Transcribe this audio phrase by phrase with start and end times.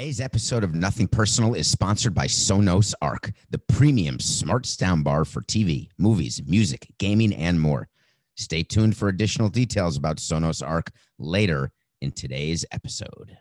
[0.00, 5.42] Today's episode of Nothing Personal is sponsored by Sonos Arc, the premium smart soundbar for
[5.42, 7.86] TV, movies, music, gaming, and more.
[8.34, 11.70] Stay tuned for additional details about Sonos Arc later
[12.00, 13.36] in today's episode.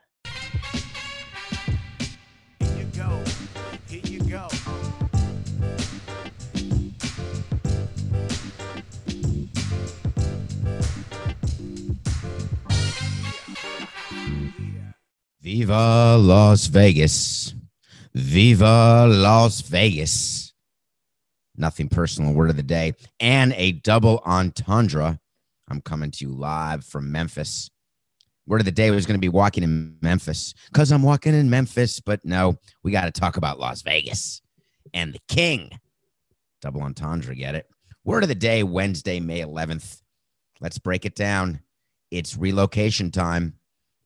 [2.59, 3.23] Here you go.
[3.87, 4.49] Here you go.
[15.49, 17.55] Viva Las Vegas.
[18.13, 20.53] Viva Las Vegas.
[21.57, 25.19] Nothing personal word of the day and a double entendre.
[25.67, 27.71] I'm coming to you live from Memphis.
[28.45, 31.49] Word of the day was going to be walking in Memphis because I'm walking in
[31.49, 34.43] Memphis, but no, we got to talk about Las Vegas
[34.93, 35.71] and the king.
[36.61, 37.65] Double entendre, get it?
[38.03, 40.03] Word of the day, Wednesday, May 11th.
[40.61, 41.61] Let's break it down.
[42.11, 43.58] It's relocation time.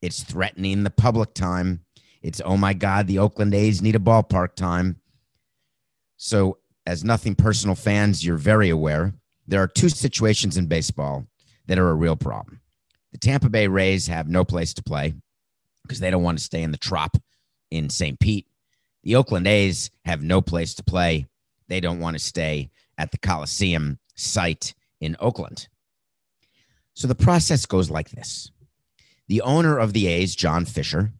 [0.03, 1.85] It's threatening the public time.
[2.21, 4.97] It's, oh my God, the Oakland A's need a ballpark time.
[6.17, 9.13] So, as nothing personal fans, you're very aware
[9.47, 11.25] there are two situations in baseball
[11.67, 12.59] that are a real problem.
[13.13, 15.13] The Tampa Bay Rays have no place to play
[15.83, 17.15] because they don't want to stay in the trop
[17.71, 18.19] in St.
[18.19, 18.47] Pete.
[19.03, 21.27] The Oakland A's have no place to play.
[21.69, 25.69] They don't want to stay at the Coliseum site in Oakland.
[26.93, 28.51] So the process goes like this
[29.27, 31.13] the owner of the A's, John Fisher,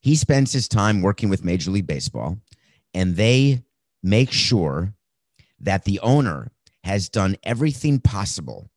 [0.00, 2.38] he spends his time working with Major League Baseball,
[2.92, 3.62] and they
[4.02, 4.94] make sure
[5.60, 6.50] that the owner
[6.84, 8.68] has done everything possible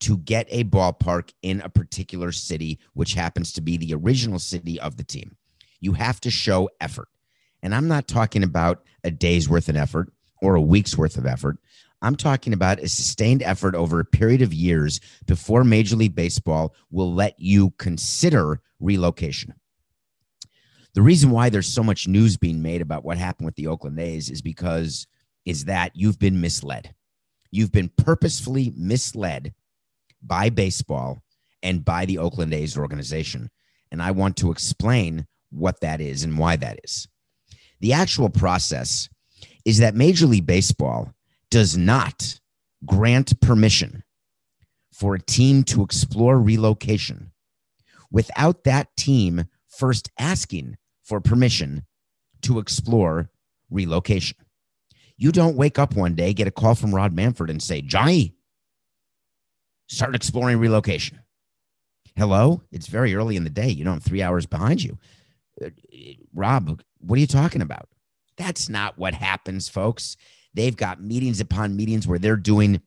[0.00, 4.78] to get a ballpark in a particular city, which happens to be the original city
[4.80, 5.36] of the team.
[5.80, 7.08] You have to show effort.
[7.62, 11.26] And I'm not talking about a day's worth of effort or a week's worth of
[11.26, 11.58] effort.
[12.02, 16.74] I'm talking about a sustained effort over a period of years before Major League Baseball
[16.90, 19.54] will let you consider relocation.
[20.94, 24.00] The reason why there's so much news being made about what happened with the Oakland
[24.00, 25.06] A's is because
[25.44, 26.94] is that you've been misled.
[27.50, 29.54] You've been purposefully misled
[30.22, 31.22] by baseball
[31.62, 33.50] and by the Oakland A's organization.
[33.92, 37.08] And I want to explain what that is and why that is.
[37.80, 39.08] The actual process
[39.64, 41.12] is that Major League Baseball
[41.50, 42.38] does not
[42.84, 44.04] grant permission
[44.92, 47.32] for a team to explore relocation
[48.10, 51.86] without that team first asking for permission
[52.42, 53.30] to explore
[53.70, 54.36] relocation.
[55.16, 58.34] You don't wake up one day, get a call from Rob Manfred, and say, Johnny,
[59.86, 61.20] start exploring relocation.
[62.16, 62.62] Hello?
[62.72, 63.68] It's very early in the day.
[63.68, 64.98] You know, I'm three hours behind you.
[65.62, 65.70] Uh,
[66.34, 67.88] Rob, what are you talking about?
[68.36, 70.16] That's not what happens, folks.
[70.54, 72.80] They've got meetings upon meetings where they're doing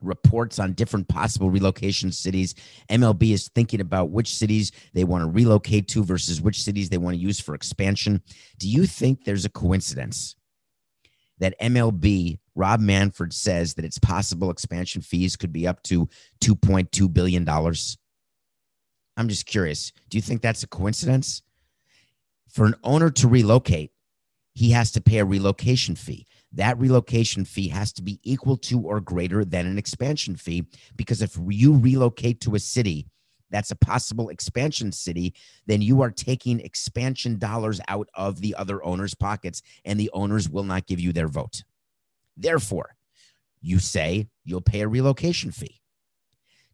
[0.00, 2.54] reports on different possible relocation cities.
[2.90, 6.98] MLB is thinking about which cities they want to relocate to versus which cities they
[6.98, 8.22] want to use for expansion.
[8.58, 10.36] Do you think there's a coincidence
[11.38, 16.08] that MLB, Rob Manfred says that its possible expansion fees could be up to
[16.42, 17.48] $2.2 billion?
[17.48, 19.92] I'm just curious.
[20.08, 21.42] Do you think that's a coincidence?
[22.48, 23.92] For an owner to relocate,
[24.54, 28.80] he has to pay a relocation fee that relocation fee has to be equal to
[28.80, 30.64] or greater than an expansion fee.
[30.96, 33.06] Because if you relocate to a city
[33.50, 35.34] that's a possible expansion city,
[35.66, 40.48] then you are taking expansion dollars out of the other owner's pockets, and the owners
[40.48, 41.62] will not give you their vote.
[42.36, 42.96] Therefore,
[43.60, 45.80] you say you'll pay a relocation fee.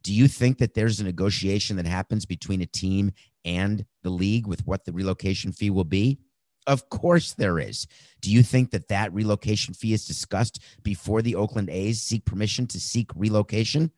[0.01, 3.11] Do you think that there's a negotiation that happens between a team
[3.45, 6.19] and the league with what the relocation fee will be?
[6.65, 7.87] Of course there is.
[8.21, 12.67] Do you think that that relocation fee is discussed before the Oakland A's seek permission
[12.67, 13.91] to seek relocation?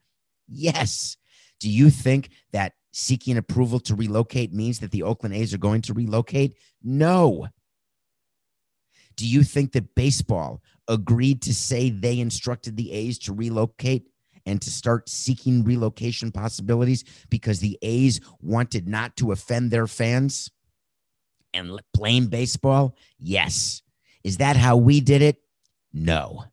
[0.48, 1.18] Yes.
[1.60, 5.82] Do you think that seeking approval to relocate means that the Oakland A's are going
[5.84, 6.56] to relocate?
[6.84, 7.48] No.
[9.16, 14.08] Do you think that baseball agreed to say they instructed the A's to relocate
[14.46, 20.52] and to start seeking relocation possibilities because the A's wanted not to offend their fans?
[21.56, 22.96] And blame baseball?
[23.20, 23.82] Yes.
[24.24, 25.38] Is that how we did it?
[25.94, 26.44] No.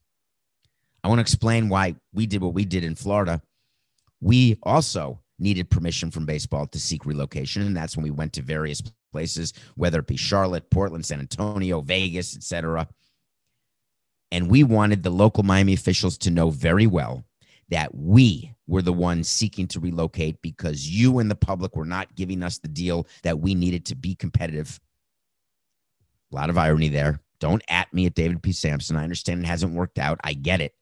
[1.04, 3.42] I want to explain why we did what we did in Florida.
[4.20, 8.42] We also needed permission from baseball to seek relocation, and that's when we went to
[8.42, 12.88] various places, whether it be Charlotte, Portland, San Antonio, Vegas, etc.
[14.30, 17.24] And we wanted the local Miami officials to know very well
[17.68, 22.14] that we were the ones seeking to relocate because you and the public were not
[22.14, 24.78] giving us the deal that we needed to be competitive
[26.32, 27.20] a lot of irony there.
[27.40, 28.52] Don't at me at David P.
[28.52, 28.96] Samson.
[28.96, 30.20] I understand it hasn't worked out.
[30.24, 30.74] I get it.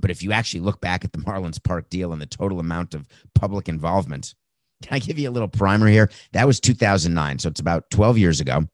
[0.00, 2.94] But if you actually look back at the Marlins Park deal and the total amount
[2.94, 4.34] of public involvement,
[4.82, 6.10] Can I give you a little primer here?
[6.32, 7.38] That was 2009.
[7.38, 8.64] So it's about 12 years ago.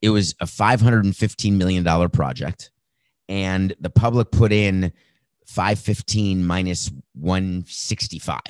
[0.00, 2.70] It was a $515 million project,
[3.28, 4.92] and the public put in
[5.46, 8.40] 515 minus 165,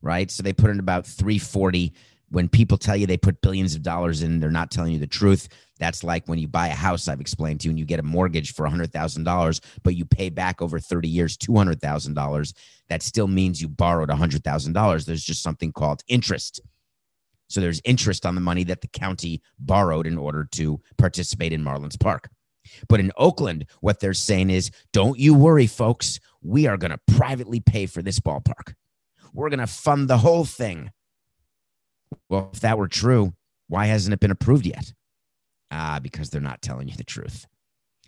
[0.00, 0.28] right?
[0.30, 1.92] So they put in about 340.
[2.32, 5.06] When people tell you they put billions of dollars in, they're not telling you the
[5.06, 5.48] truth.
[5.78, 8.02] That's like when you buy a house, I've explained to you, and you get a
[8.02, 12.54] mortgage for $100,000, but you pay back over 30 years $200,000.
[12.88, 15.04] That still means you borrowed $100,000.
[15.04, 16.60] There's just something called interest.
[17.48, 21.62] So there's interest on the money that the county borrowed in order to participate in
[21.62, 22.30] Marlins Park.
[22.88, 26.18] But in Oakland, what they're saying is don't you worry, folks.
[26.40, 28.74] We are going to privately pay for this ballpark.
[29.34, 30.92] We're going to fund the whole thing.
[32.28, 33.34] Well, if that were true,
[33.68, 34.92] why hasn't it been approved yet?
[35.70, 37.46] Ah, because they're not telling you the truth.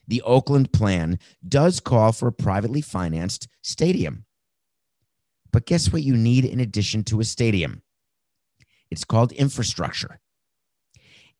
[0.06, 4.26] The Oakland plan does call for a privately financed stadium.
[5.50, 7.82] But guess what you need in addition to a stadium?
[8.90, 10.20] It's called infrastructure.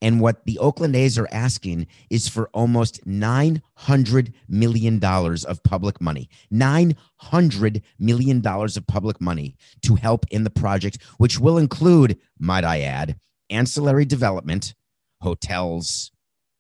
[0.05, 6.29] And what the Oakland A's are asking is for almost $900 million of public money.
[6.53, 12.83] $900 million of public money to help in the project, which will include, might I
[12.83, 13.17] add,
[13.49, 14.75] ancillary development,
[15.23, 16.13] hotels,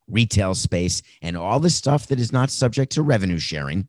[0.09, 3.89] retail space, and all the stuff that is not subject to revenue sharing.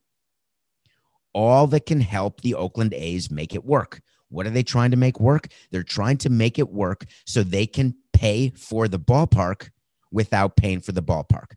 [1.34, 4.02] All that can help the Oakland A's make it work.
[4.28, 5.48] What are they trying to make work?
[5.72, 9.70] They're trying to make it work so they can pay for the ballpark
[10.10, 11.52] without paying for the ballpark.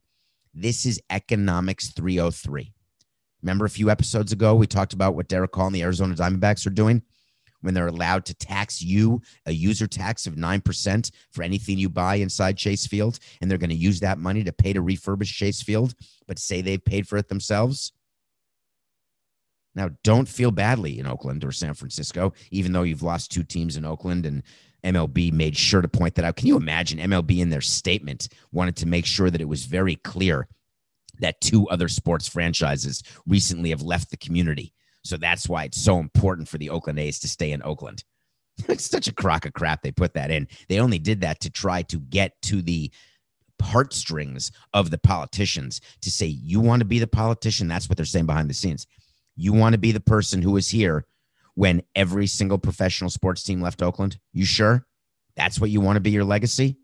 [0.52, 2.72] This is economics 303.
[3.42, 6.66] Remember a few episodes ago, we talked about what Derrick Hall and the Arizona Diamondbacks
[6.66, 7.02] are doing
[7.60, 12.16] when they're allowed to tax you a user tax of 9% for anything you buy
[12.16, 13.20] inside Chase Field.
[13.40, 15.94] And they're going to use that money to pay to refurbish Chase Field,
[16.26, 17.92] but say they've paid for it themselves.
[19.74, 23.76] Now, don't feel badly in Oakland or San Francisco, even though you've lost two teams
[23.76, 24.42] in Oakland and
[24.84, 26.36] MLB made sure to point that out.
[26.36, 29.96] Can you imagine MLB in their statement wanted to make sure that it was very
[29.96, 30.48] clear
[31.20, 34.72] that two other sports franchises recently have left the community?
[35.02, 38.04] So that's why it's so important for the Oakland A's to stay in Oakland.
[38.68, 40.48] It's such a crock of crap they put that in.
[40.68, 42.90] They only did that to try to get to the
[43.62, 47.68] heartstrings of the politicians to say, you want to be the politician.
[47.68, 48.86] That's what they're saying behind the scenes.
[49.36, 51.04] You want to be the person who is here
[51.58, 54.16] when every single professional sports team left Oakland?
[54.32, 54.86] You sure?
[55.34, 56.76] That's what you want to be your legacy?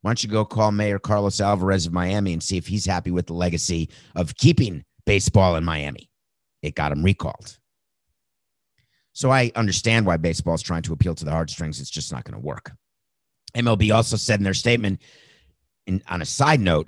[0.00, 3.10] Why don't you go call Mayor Carlos Alvarez of Miami and see if he's happy
[3.10, 6.08] with the legacy of keeping baseball in Miami?
[6.62, 7.58] It got him recalled.
[9.12, 11.80] So I understand why baseball is trying to appeal to the heartstrings.
[11.80, 12.70] It's just not going to work.
[13.56, 15.02] MLB also said in their statement,
[15.88, 16.86] in, on a side note,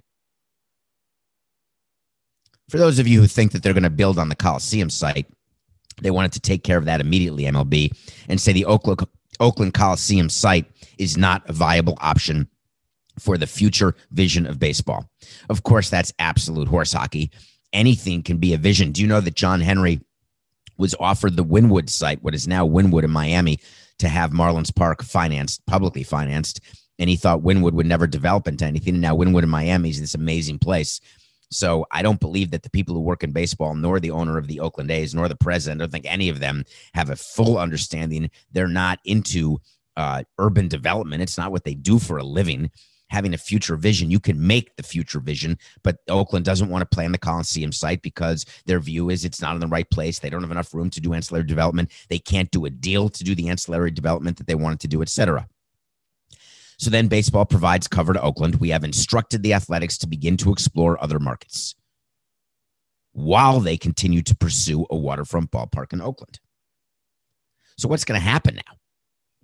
[2.69, 5.27] for those of you who think that they're going to build on the Coliseum site,
[6.03, 7.93] they wanted to take care of that immediately, MLB,
[8.29, 9.07] and say the Oakland,
[9.41, 10.67] Oakland Coliseum site
[10.99, 12.49] is not a viable option
[13.19, 15.09] for the future vision of baseball.
[15.49, 17.31] Of course, that's absolute horse hockey.
[17.73, 18.93] Anything can be a vision.
[18.93, 20.01] Do you know that John Henry
[20.79, 23.59] was offered the Wynwood site, what is now Wynwood in Miami,
[23.99, 26.61] to have Marlins Park financed, publicly financed?
[26.99, 28.95] And he thought Wynwood would never develop into anything.
[28.95, 31.01] And now Wynwood in Miami is this amazing place.
[31.51, 34.49] So I don't believe that the people who work in baseball, nor the owner of
[34.49, 36.65] the Oakland A's, nor the president, I don't think any of them
[36.95, 38.31] have a full understanding.
[38.53, 39.59] They're not into
[39.97, 41.23] uh, urban development.
[41.23, 42.71] It's not what they do for a living.
[43.09, 46.93] Having a future vision, you can make the future vision, but Oakland doesn't want to
[46.93, 50.19] play on the Coliseum site because their view is it's not in the right place.
[50.19, 51.93] They don't have enough room to do ancillary development.
[52.09, 55.03] They can't do a deal to do the ancillary development that they wanted to do,
[55.03, 55.47] et cetera.
[56.79, 58.57] So then baseball provides cover to Oakland.
[58.57, 61.75] We have instructed the athletics to begin to explore other markets
[63.13, 66.39] while they continue to pursue a waterfront ballpark in Oakland.
[67.79, 68.77] So what's going to happen now?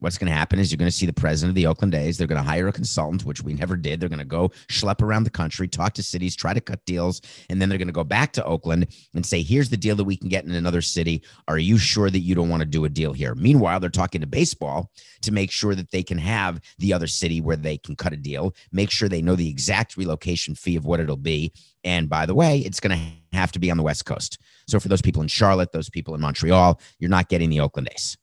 [0.02, 2.18] What's going to happen is you're going to see the president of the Oakland A's.
[2.18, 4.00] They're going to hire a consultant, which we never did.
[4.00, 7.20] They're going to go schlep around the country, talk to cities, try to cut deals,
[7.48, 10.04] and then they're going to go back to Oakland and say, "Here's the deal that
[10.04, 11.22] we can get in another city.
[11.46, 14.20] Are you sure that you don't want to do a deal here?" Meanwhile, they're talking
[14.20, 14.90] to baseball
[15.22, 18.16] to make sure that they can have the other city where they can cut a
[18.16, 21.52] deal, make sure they know the exact relocation fee of what it'll be.
[21.84, 24.38] And by the way, it's going to have to be on the West Coast.
[24.68, 27.88] So for those people in Charlotte, those people in Montreal, you're not getting the Oakland
[27.92, 28.16] A's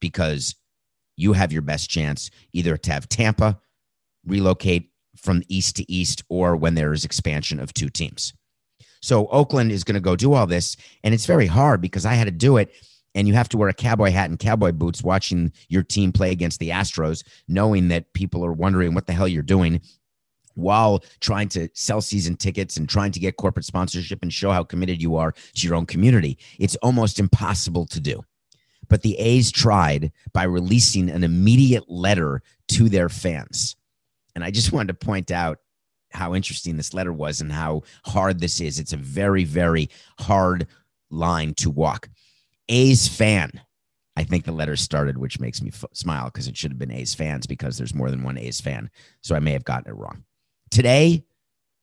[0.00, 0.54] because
[1.20, 3.60] you have your best chance either to have Tampa
[4.26, 8.32] relocate from east to east or when there is expansion of two teams.
[9.02, 10.76] So Oakland is going to go do all this.
[11.02, 12.72] And it's very hard because I had to do it.
[13.14, 16.30] And you have to wear a cowboy hat and cowboy boots watching your team play
[16.30, 19.80] against the Astros, knowing that people are wondering what the hell you're doing
[20.54, 24.62] while trying to sell season tickets and trying to get corporate sponsorship and show how
[24.62, 26.38] committed you are to your own community.
[26.58, 28.22] It's almost impossible to do.
[28.90, 33.76] But the A's tried by releasing an immediate letter to their fans.
[34.34, 35.58] And I just wanted to point out
[36.10, 38.78] how interesting this letter was and how hard this is.
[38.78, 40.66] It's a very, very hard
[41.10, 42.10] line to walk.
[42.68, 43.50] A's fan.
[44.16, 46.90] I think the letter started, which makes me f- smile because it should have been
[46.90, 48.90] A's fans because there's more than one A's fan.
[49.22, 50.24] So I may have gotten it wrong.
[50.70, 51.24] Today,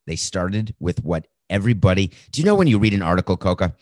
[0.05, 2.11] they started with what everybody.
[2.31, 3.73] Do you know when you read an article, Coca?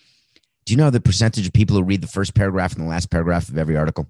[0.65, 3.11] Do you know the percentage of people who read the first paragraph and the last
[3.11, 4.07] paragraph of every article?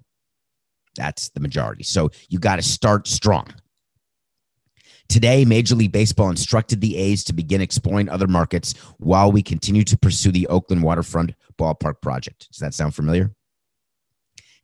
[0.96, 1.84] That's the majority.
[1.84, 3.48] So you got to start strong.
[5.08, 9.84] Today, Major League Baseball instructed the A's to begin exploring other markets while we continue
[9.84, 12.48] to pursue the Oakland Waterfront Ballpark project.
[12.50, 13.32] Does that sound familiar?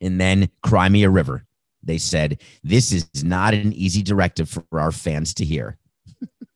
[0.01, 1.45] And then Crimea River.
[1.81, 5.77] They said, This is not an easy directive for our fans to hear.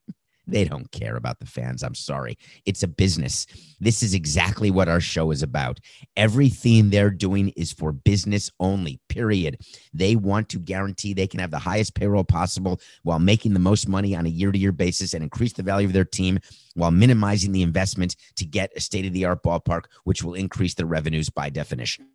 [0.48, 1.82] They don't care about the fans.
[1.82, 2.38] I'm sorry.
[2.64, 3.46] It's a business.
[3.80, 5.78] This is exactly what our show is about.
[6.16, 9.58] Everything they're doing is for business only, period.
[9.92, 13.88] They want to guarantee they can have the highest payroll possible while making the most
[13.88, 16.38] money on a year to year basis and increase the value of their team
[16.74, 20.72] while minimizing the investment to get a state of the art ballpark, which will increase
[20.74, 22.08] their revenues by definition.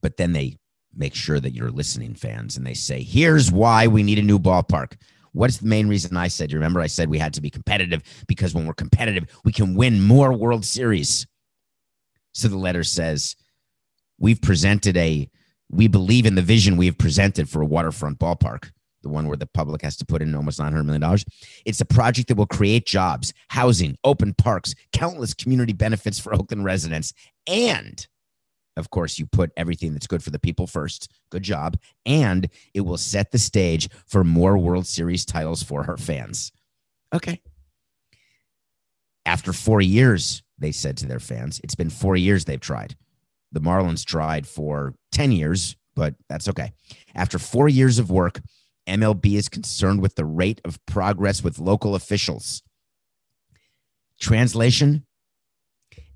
[0.00, 0.58] But then they
[0.94, 4.38] make sure that you're listening, fans, and they say, here's why we need a new
[4.38, 4.96] ballpark.
[5.32, 6.52] What's the main reason I said?
[6.52, 9.74] You remember I said we had to be competitive because when we're competitive, we can
[9.74, 11.26] win more World Series.
[12.32, 13.36] So the letter says,
[14.18, 15.28] We've presented a,
[15.68, 18.70] we believe in the vision we have presented for a waterfront ballpark,
[19.02, 21.18] the one where the public has to put in almost $900 million.
[21.64, 26.64] It's a project that will create jobs, housing, open parks, countless community benefits for Oakland
[26.64, 27.14] residents,
[27.48, 28.06] and
[28.76, 31.10] of course, you put everything that's good for the people first.
[31.30, 31.76] Good job.
[32.06, 36.52] And it will set the stage for more World Series titles for her fans.
[37.14, 37.40] Okay.
[39.26, 42.96] After four years, they said to their fans, it's been four years they've tried.
[43.52, 46.72] The Marlins tried for 10 years, but that's okay.
[47.14, 48.40] After four years of work,
[48.88, 52.62] MLB is concerned with the rate of progress with local officials.
[54.18, 55.04] Translation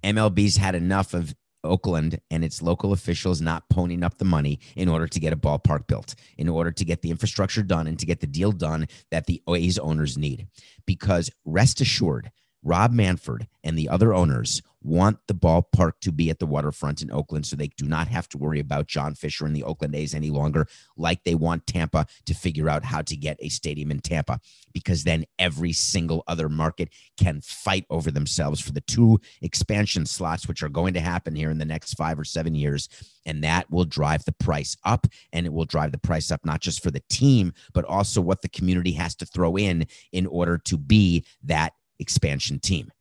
[0.03, 1.35] MLB's had enough of
[1.67, 5.37] Oakland and its local officials not ponying up the money in order to get a
[5.37, 8.87] ballpark built, in order to get the infrastructure done and to get the deal done
[9.11, 10.47] that the A's owners need.
[10.87, 12.31] Because rest assured,
[12.63, 17.11] Rob Manfred and the other owners want the ballpark to be at the waterfront in
[17.11, 20.15] Oakland so they do not have to worry about John Fisher and the Oakland A's
[20.15, 23.99] any longer, like they want Tampa to figure out how to get a stadium in
[23.99, 24.41] Tampa,
[24.73, 26.89] because then every single other market
[27.19, 31.51] can fight over themselves for the two expansion slots, which are going to happen here
[31.51, 32.89] in the next five or seven years.
[33.27, 36.61] And that will drive the price up, and it will drive the price up not
[36.61, 40.59] just for the team, but also what the community has to throw in in order
[40.59, 42.93] to be that expansion team.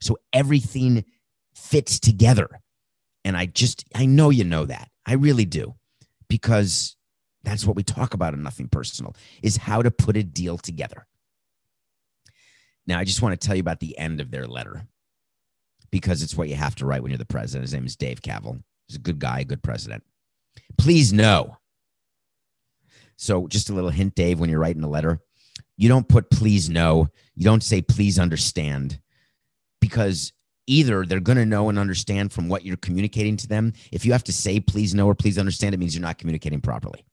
[0.00, 1.04] So everything
[1.54, 2.48] fits together.
[3.24, 4.88] And I just, I know you know that.
[5.06, 5.74] I really do.
[6.28, 6.96] Because
[7.42, 11.06] that's what we talk about in Nothing Personal is how to put a deal together.
[12.86, 14.86] Now, I just want to tell you about the end of their letter
[15.90, 17.62] because it's what you have to write when you're the president.
[17.62, 18.62] His name is Dave Kaval.
[18.88, 20.02] He's a good guy, a good president.
[20.76, 21.56] Please know.
[23.16, 25.20] So, just a little hint, Dave, when you're writing a letter,
[25.76, 27.08] you don't put please know.
[27.34, 29.00] You don't say please understand
[29.80, 30.32] because
[30.66, 33.72] either they're going to know and understand from what you're communicating to them.
[33.92, 36.60] If you have to say please know or please understand, it means you're not communicating
[36.60, 37.04] properly.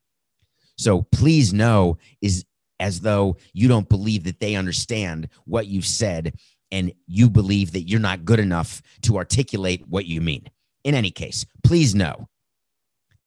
[0.77, 2.45] So please know is
[2.79, 6.33] as though you don't believe that they understand what you've said
[6.71, 10.47] and you believe that you're not good enough to articulate what you mean.
[10.83, 12.27] In any case, please know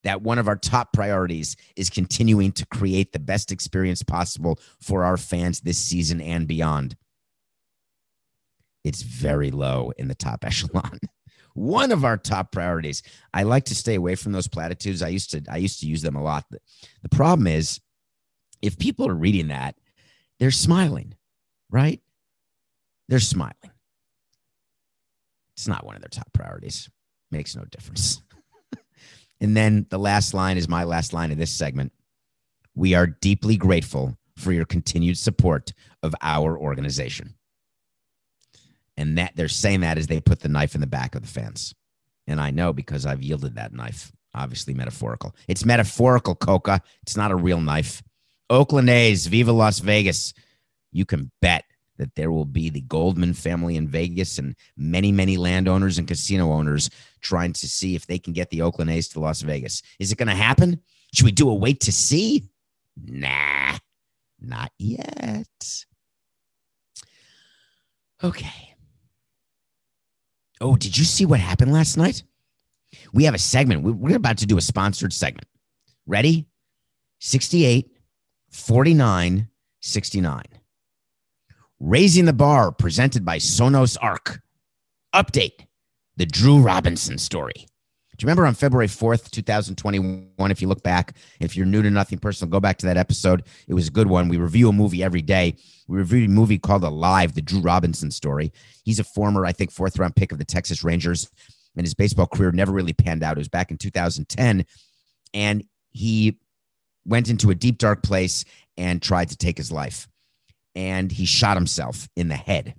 [0.02, 5.04] that one of our top priorities is continuing to create the best experience possible for
[5.04, 6.96] our fans this season and beyond.
[8.84, 11.00] It's very low in the top echelon.
[11.54, 13.02] one of our top priorities.
[13.32, 15.02] I like to stay away from those platitudes.
[15.02, 16.44] I used to I used to use them a lot.
[16.50, 17.80] The problem is
[18.62, 19.76] if people are reading that,
[20.38, 21.14] they're smiling,
[21.70, 22.00] right?
[23.08, 23.54] They're smiling.
[25.56, 26.90] It's not one of their top priorities.
[27.30, 28.22] Makes no difference.
[29.40, 31.92] and then the last line is my last line of this segment.
[32.74, 35.72] We are deeply grateful for your continued support
[36.02, 37.34] of our organization.
[38.96, 41.28] And that they're saying that as they put the knife in the back of the
[41.28, 41.74] fence.
[42.26, 45.34] And I know because I've yielded that knife, obviously metaphorical.
[45.48, 46.80] It's metaphorical, Coca.
[47.02, 48.02] It's not a real knife.
[48.50, 50.32] Oakland A's, Viva Las Vegas.
[50.92, 51.64] You can bet
[51.98, 56.52] that there will be the Goodman family in Vegas and many, many landowners and casino
[56.52, 59.82] owners trying to see if they can get the Oakland A's to Las Vegas.
[59.98, 60.80] Is it going to happen?
[61.12, 62.48] Should we do a wait to see?
[62.96, 63.78] Nah,
[64.40, 65.84] not yet.
[68.22, 68.73] Okay.
[70.64, 72.23] Oh, did you see what happened last night?
[73.12, 73.83] We have a segment.
[73.83, 75.47] We- We're about to do a sponsored segment.
[76.06, 76.47] Ready?
[77.21, 77.90] 68,
[78.50, 80.42] 49, 69.
[81.80, 84.40] Raising the Bar, presented by Sonos Arc.
[85.14, 85.66] Update
[86.16, 87.66] the Drew Robinson story.
[88.16, 90.50] Do you remember on February 4th, 2021?
[90.50, 93.42] If you look back, if you're new to Nothing Personal, go back to that episode.
[93.66, 94.28] It was a good one.
[94.28, 95.56] We review a movie every day.
[95.88, 98.52] We reviewed a movie called Alive, the Drew Robinson story.
[98.85, 101.28] He's a former, I think, fourth round pick of the Texas Rangers,
[101.76, 103.37] and his baseball career never really panned out.
[103.37, 104.64] It was back in 2010,
[105.33, 106.38] and he
[107.04, 108.44] went into a deep, dark place
[108.76, 110.06] and tried to take his life.
[110.76, 112.76] And he shot himself in the head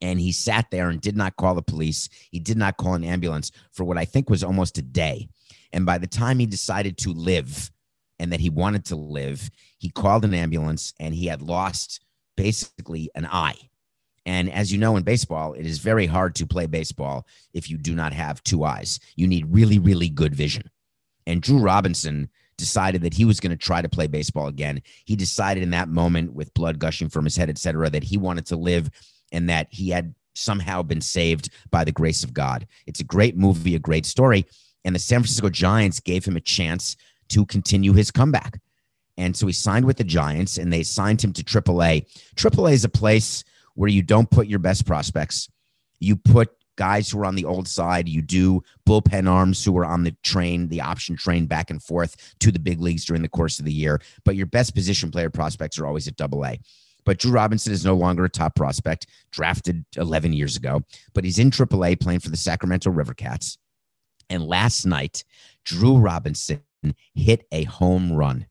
[0.00, 2.08] and he sat there and did not call the police.
[2.30, 5.28] He did not call an ambulance for what I think was almost a day.
[5.72, 7.70] And by the time he decided to live
[8.18, 12.00] and that he wanted to live, he called an ambulance and he had lost
[12.36, 13.56] basically an eye.
[14.26, 17.78] And as you know, in baseball, it is very hard to play baseball if you
[17.78, 19.00] do not have two eyes.
[19.16, 20.70] You need really, really good vision.
[21.26, 22.28] And Drew Robinson
[22.58, 24.82] decided that he was going to try to play baseball again.
[25.06, 28.18] He decided in that moment, with blood gushing from his head, et cetera, that he
[28.18, 28.90] wanted to live
[29.32, 32.66] and that he had somehow been saved by the grace of God.
[32.86, 34.46] It's a great movie, a great story.
[34.84, 36.96] And the San Francisco Giants gave him a chance
[37.28, 38.60] to continue his comeback.
[39.16, 42.06] And so he signed with the Giants and they signed him to AAA.
[42.36, 43.44] AAA is a place
[43.74, 45.48] where you don't put your best prospects.
[45.98, 48.08] You put guys who are on the old side.
[48.08, 52.34] You do bullpen arms who are on the train, the option train back and forth
[52.38, 54.00] to the big leagues during the course of the year.
[54.24, 56.58] But your best position player prospects are always at double A.
[57.10, 61.40] But Drew Robinson is no longer a top prospect, drafted 11 years ago, but he's
[61.40, 63.58] in AAA playing for the Sacramento River Cats.
[64.28, 65.24] And last night,
[65.64, 66.62] Drew Robinson
[67.16, 68.46] hit a home run.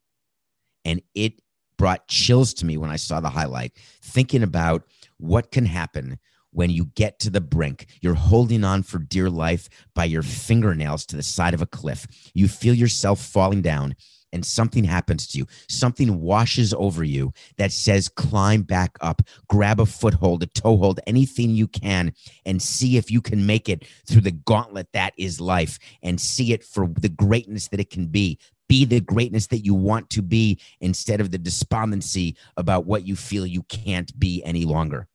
[0.84, 1.42] And it
[1.78, 4.84] brought chills to me when I saw the highlight, thinking about
[5.20, 6.20] what can happen
[6.52, 7.86] when you get to the brink.
[8.02, 12.06] You're holding on for dear life by your fingernails to the side of a cliff.
[12.34, 13.96] You feel yourself falling down
[14.32, 15.48] and something happens to you.
[15.68, 21.52] Something washes over you that says, climb back up, grab a foothold, a toehold, anything
[21.52, 22.14] you can,
[22.46, 26.54] and see if you can make it through the gauntlet that is life and see
[26.54, 28.40] it for the greatness that it can be.
[28.68, 33.16] Be the greatness that you want to be instead of the despondency about what you
[33.16, 35.08] feel you can't be any longer.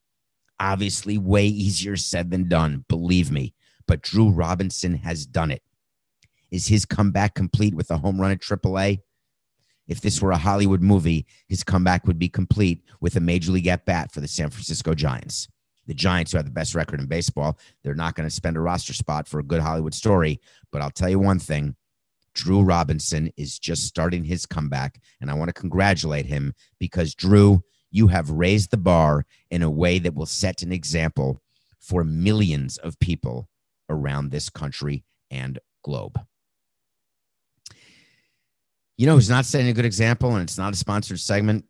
[0.59, 3.55] Obviously, way easier said than done, believe me.
[3.87, 5.63] But Drew Robinson has done it.
[6.55, 9.01] Is his comeback complete with a home run at AAA?
[9.89, 13.67] If this were a Hollywood movie, his comeback would be complete with a major league
[13.67, 15.49] at bat for the San Francisco Giants.
[15.89, 18.61] The Giants, who have the best record in baseball, they're not going to spend a
[18.61, 20.41] roster spot for a good Hollywood story.
[20.71, 21.75] But I'll tell you one thing
[22.37, 25.01] Drew Robinson is just starting his comeback.
[25.21, 29.71] And I want to congratulate him because, Drew, you have raised the bar in a
[29.71, 31.43] way that will set an example
[31.81, 33.49] for millions of people
[33.91, 36.17] around this country and globe.
[38.97, 41.65] You know who's not setting a good example, and it's not a sponsored segment?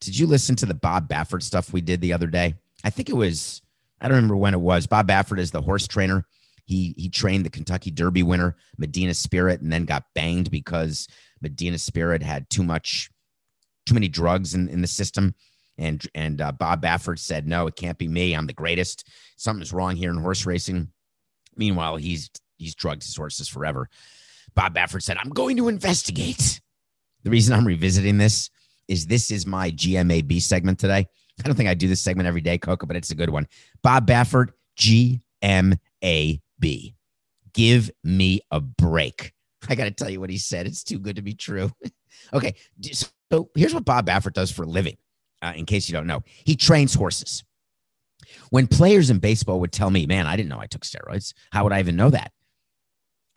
[0.00, 2.54] Did you listen to the Bob Baffert stuff we did the other day?
[2.82, 3.60] I think it was,
[4.00, 4.86] I don't remember when it was.
[4.86, 6.26] Bob Baffert is the horse trainer.
[6.64, 11.08] He he trained the Kentucky Derby winner, Medina Spirit, and then got banged because
[11.42, 13.10] Medina Spirit had too much,
[13.86, 15.34] too many drugs in, in the system.
[15.76, 18.34] And and uh, Bob Baffert said, "No, it can't be me.
[18.34, 19.08] I'm the greatest.
[19.36, 20.92] Something's wrong here in horse racing."
[21.56, 23.88] Meanwhile, he's he's drugged his horses forever.
[24.54, 26.60] Bob Baffert said, I'm going to investigate.
[27.22, 28.50] The reason I'm revisiting this
[28.88, 31.06] is this is my GMAB segment today.
[31.38, 33.46] I don't think I do this segment every day, Coco, but it's a good one.
[33.82, 36.94] Bob Baffert, GMAB.
[37.52, 39.32] Give me a break.
[39.68, 40.66] I got to tell you what he said.
[40.66, 41.70] It's too good to be true.
[42.32, 42.54] okay.
[42.92, 44.96] So here's what Bob Baffert does for a living,
[45.42, 46.22] uh, in case you don't know.
[46.44, 47.44] He trains horses.
[48.50, 51.34] When players in baseball would tell me, man, I didn't know I took steroids.
[51.52, 52.32] How would I even know that?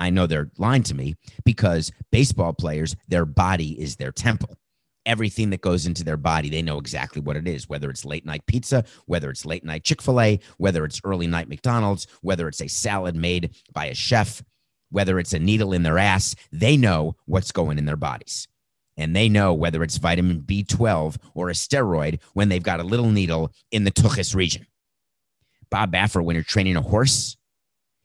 [0.04, 4.58] I know they're lying to me because baseball players, their body is their temple.
[5.06, 8.26] Everything that goes into their body, they know exactly what it is, whether it's late
[8.26, 12.50] night pizza, whether it's late night Chick fil A, whether it's early night McDonald's, whether
[12.50, 14.44] it's a salad made by a chef,
[14.90, 16.36] whether it's a needle in their ass.
[16.52, 18.50] They know what's going in their bodies.
[18.98, 23.10] And they know whether it's vitamin B12 or a steroid when they've got a little
[23.10, 24.68] needle in the tuchus region.
[25.72, 27.38] Bob Baffert, when you're training a horse,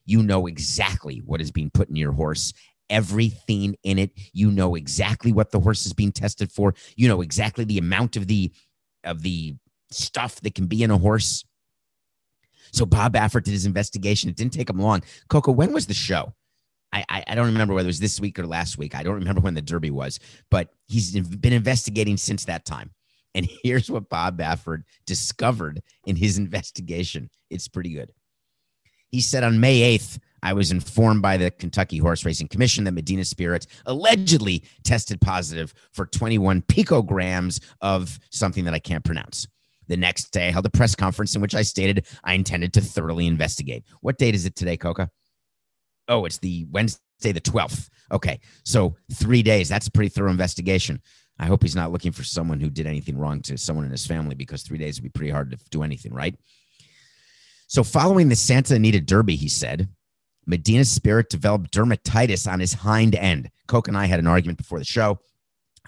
[0.09, 2.53] you know exactly what is being put in your horse
[2.91, 7.21] everything in it you know exactly what the horse is being tested for you know
[7.21, 8.51] exactly the amount of the
[9.05, 9.55] of the
[9.91, 11.45] stuff that can be in a horse
[12.73, 15.95] so bob baffert did his investigation it didn't take him long coco when was the
[15.95, 16.33] show
[16.91, 18.95] I, I, don't remember whether it was this week or last week.
[18.95, 20.19] I don't remember when the Derby was,
[20.51, 22.93] but he's been investigating since that time.
[23.35, 27.29] And here's what Bob Baffert discovered in his investigation.
[27.51, 28.11] It's pretty good.
[29.11, 32.93] He said on May 8th I was informed by the Kentucky Horse Racing Commission that
[32.93, 39.47] Medina Spirit allegedly tested positive for 21 picograms of something that I can't pronounce.
[39.89, 42.81] The next day, I held a press conference in which I stated I intended to
[42.81, 43.85] thoroughly investigate.
[44.01, 45.11] What date is it today, Coca?
[46.09, 47.89] Oh, it's the Wednesday, the 12th.
[48.13, 48.41] Okay.
[48.65, 49.69] So three days.
[49.69, 51.01] That's a pretty thorough investigation.
[51.39, 54.07] I hope he's not looking for someone who did anything wrong to someone in his
[54.07, 56.35] family because three days would be pretty hard to do anything, right?
[57.69, 59.89] So, following the Santa Anita Derby, he said,
[60.47, 63.51] Medina's Spirit developed dermatitis on his hind end.
[63.67, 65.21] Coke and I had an argument before the show.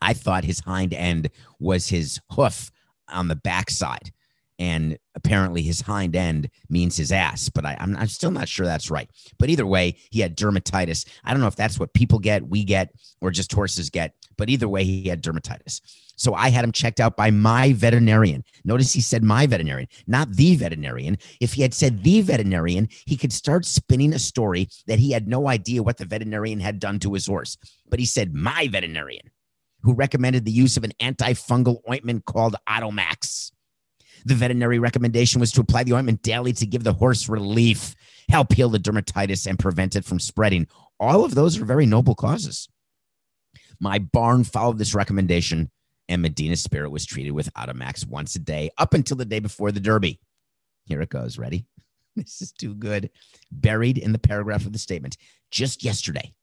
[0.03, 2.71] I thought his hind end was his hoof
[3.09, 4.13] on the backside.
[4.59, 8.67] And apparently his hind end means his ass, but I, am I'm still not sure
[8.67, 9.09] that's right.
[9.39, 11.09] But either way, he had dermatitis.
[11.25, 14.15] I don't know if that's what people get, we get, or just horses get.
[14.41, 15.83] But either way, he had dermatitis.
[16.17, 18.43] So I had him checked out by my veterinarian.
[18.65, 21.19] Notice he said my veterinarian, not the veterinarian.
[21.43, 25.29] If he had said the veterinarian, he could start spinning a story that he had
[25.29, 27.59] no idea what the veterinarian had done to his horse.
[27.91, 29.31] But he said my veterinarian,
[29.83, 33.53] who recommended the use of an antifungal ointment called Otomax.
[34.25, 37.95] The veterinary recommendation was to apply the ointment daily to give the horse relief,
[38.31, 40.67] help heal the dermatitis, and prevent it from spreading.
[40.99, 42.71] All of those are very noble causes.
[43.81, 45.71] My barn followed this recommendation,
[46.09, 49.73] and Medina Spirit was treated with Otomax once a day up until the day before
[49.73, 50.21] the Derby.
[50.85, 51.39] Here it goes.
[51.39, 51.67] Ready?
[52.17, 53.09] This is too good.
[53.53, 55.17] Buried in the paragraph of the statement.
[55.53, 56.35] Just yesterday,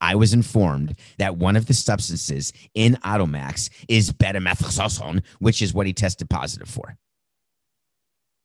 [0.00, 5.86] I was informed that one of the substances in Otomax is betamethasone, which is what
[5.86, 6.98] he tested positive for.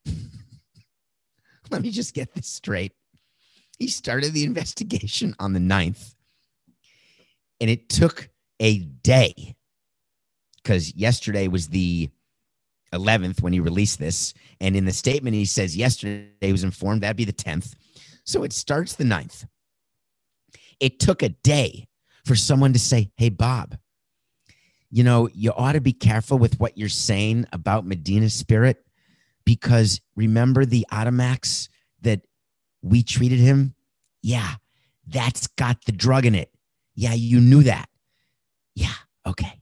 [1.70, 2.94] Let me just get this straight.
[3.78, 6.13] He started the investigation on the 9th,
[7.64, 8.28] and it took
[8.60, 9.56] a day
[10.62, 12.10] because yesterday was the
[12.94, 14.34] 11th when he released this.
[14.60, 17.76] And in the statement, he says yesterday he was informed that'd be the 10th.
[18.26, 19.46] So it starts the 9th.
[20.82, 21.88] It took a day
[22.26, 23.78] for someone to say, Hey, Bob,
[24.92, 28.86] you know, you ought to be careful with what you're saying about Medina Spirit
[29.46, 31.70] because remember the Otomax
[32.02, 32.24] that
[32.82, 33.74] we treated him?
[34.22, 34.56] Yeah,
[35.08, 36.53] that's got the drug in it.
[36.96, 37.90] Yeah, you knew that.
[38.76, 38.94] Yeah,
[39.26, 39.60] okay.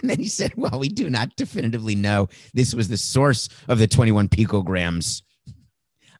[0.00, 3.78] And then he said, Well, we do not definitively know this was the source of
[3.78, 5.22] the 21 picograms.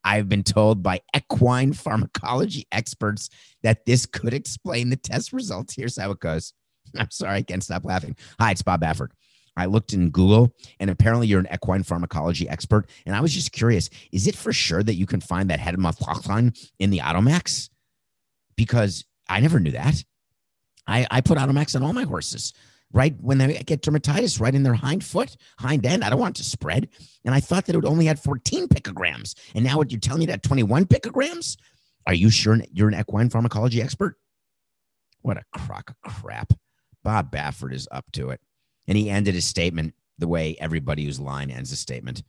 [0.03, 3.29] I've been told by equine pharmacology experts
[3.63, 5.75] that this could explain the test results.
[5.75, 6.55] Here's how it goes.
[6.99, 8.17] I'm sorry, I can't stop laughing.
[8.39, 9.11] Hi, it's Bob Baffert.
[9.57, 12.89] I looked in Google, and apparently you're an equine pharmacology expert.
[13.05, 15.75] And I was just curious: is it for sure that you can find that head
[15.75, 17.69] in the Otomax?
[18.61, 20.05] Because I never knew that.
[20.87, 22.53] I, I put Otomax on all my horses,
[22.93, 26.05] right when they get dermatitis, right in their hind foot, hind end.
[26.05, 26.91] I don't want it to spread.
[27.25, 29.35] And I thought that it would only had 14 picograms.
[29.55, 31.57] And now what you're telling me that 21 picograms?
[32.07, 34.17] Are you sure you're an equine pharmacology expert?
[35.23, 36.53] What a crock of crap.
[37.03, 38.43] Bob Baffert is up to it.
[38.87, 42.23] And he ended his statement the way everybody whose line ends a statement.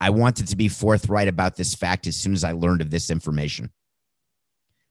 [0.00, 3.10] I wanted to be forthright about this fact as soon as I learned of this
[3.10, 3.70] information.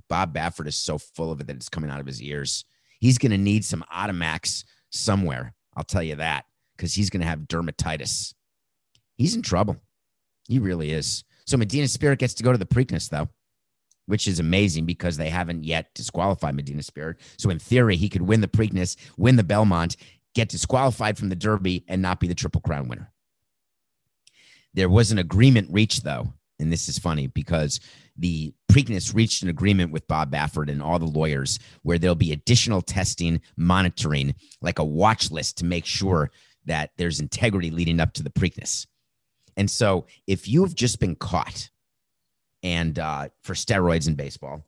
[0.09, 2.65] Bob Baffert is so full of it that it's coming out of his ears.
[2.99, 5.53] He's going to need some Otomax somewhere.
[5.75, 6.45] I'll tell you that
[6.75, 8.33] because he's going to have dermatitis.
[9.15, 9.77] He's in trouble.
[10.47, 11.23] He really is.
[11.45, 13.29] So Medina Spirit gets to go to the Preakness, though,
[14.07, 17.17] which is amazing because they haven't yet disqualified Medina Spirit.
[17.37, 19.95] So in theory, he could win the Preakness, win the Belmont,
[20.33, 23.11] get disqualified from the Derby, and not be the Triple Crown winner.
[24.73, 27.79] There was an agreement reached, though, and this is funny because
[28.17, 32.31] the Preakness reached an agreement with Bob Baffert and all the lawyers where there'll be
[32.31, 36.31] additional testing, monitoring, like a watch list to make sure
[36.65, 38.85] that there's integrity leading up to the Preakness.
[39.57, 41.69] And so if you've just been caught
[42.61, 44.63] and uh, for steroids in baseball,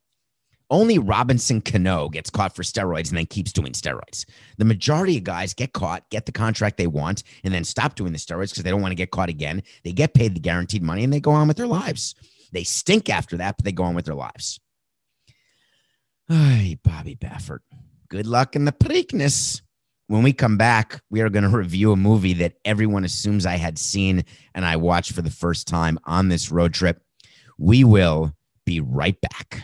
[0.71, 4.25] only Robinson Cano gets caught for steroids and then keeps doing steroids.
[4.57, 8.13] The majority of guys get caught, get the contract they want, and then stop doing
[8.13, 9.61] the steroids because they don't want to get caught again.
[9.83, 12.15] They get paid the guaranteed money and they go on with their lives.
[12.53, 14.59] They stink after that, but they go on with their lives.
[16.83, 17.59] Bobby Baffert.
[18.09, 19.61] Good luck in the Preakness.
[20.07, 23.55] When we come back, we are going to review a movie that everyone assumes I
[23.55, 27.01] had seen and I watched for the first time on this road trip.
[27.57, 28.33] We will
[28.65, 29.63] be right back.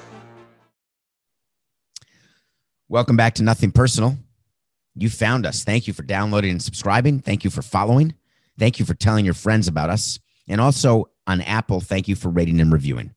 [2.91, 4.17] Welcome back to Nothing Personal.
[4.95, 5.63] You found us.
[5.63, 7.21] Thank you for downloading and subscribing.
[7.21, 8.15] Thank you for following.
[8.59, 10.19] Thank you for telling your friends about us.
[10.49, 13.15] And also on Apple, thank you for rating and reviewing.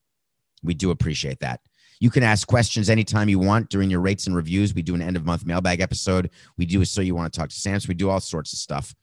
[0.62, 1.58] We do appreciate that.
[1.98, 4.72] You can ask questions anytime you want during your rates and reviews.
[4.72, 6.30] We do an end of month mailbag episode.
[6.56, 7.80] We do a so you want to talk to Sam.
[7.80, 8.94] So we do all sorts of stuff.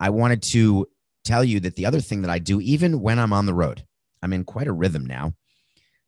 [0.00, 0.88] I wanted to
[1.24, 3.84] tell you that the other thing that I do, even when I'm on the road,
[4.24, 5.34] I'm in quite a rhythm now.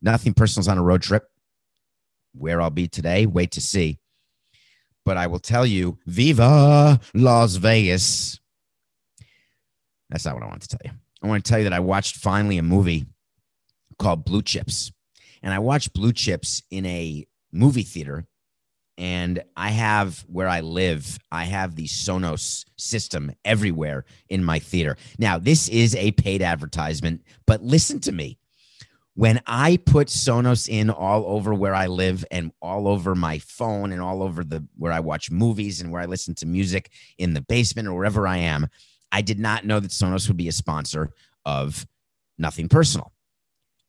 [0.02, 1.28] Nothing personal's on a road trip.
[2.36, 3.98] Where I'll be today, wait to see.
[5.04, 8.40] But I will tell you, Viva Las Vegas.
[10.10, 10.90] That's not what I want to tell you.
[11.22, 13.06] I want to tell you that I watched finally a movie
[13.98, 14.92] called Blue Chips.
[15.42, 18.26] And I watched Blue Chips in a movie theater.
[18.96, 24.96] And I have where I live, I have the Sonos system everywhere in my theater.
[25.18, 28.38] Now, this is a paid advertisement, but listen to me.
[29.16, 33.92] When I put Sonos in all over where I live and all over my phone
[33.92, 37.32] and all over the where I watch movies and where I listen to music in
[37.32, 38.66] the basement or wherever I am,
[39.12, 41.12] I did not know that Sonos would be a sponsor
[41.44, 41.86] of
[42.38, 43.12] Nothing Personal.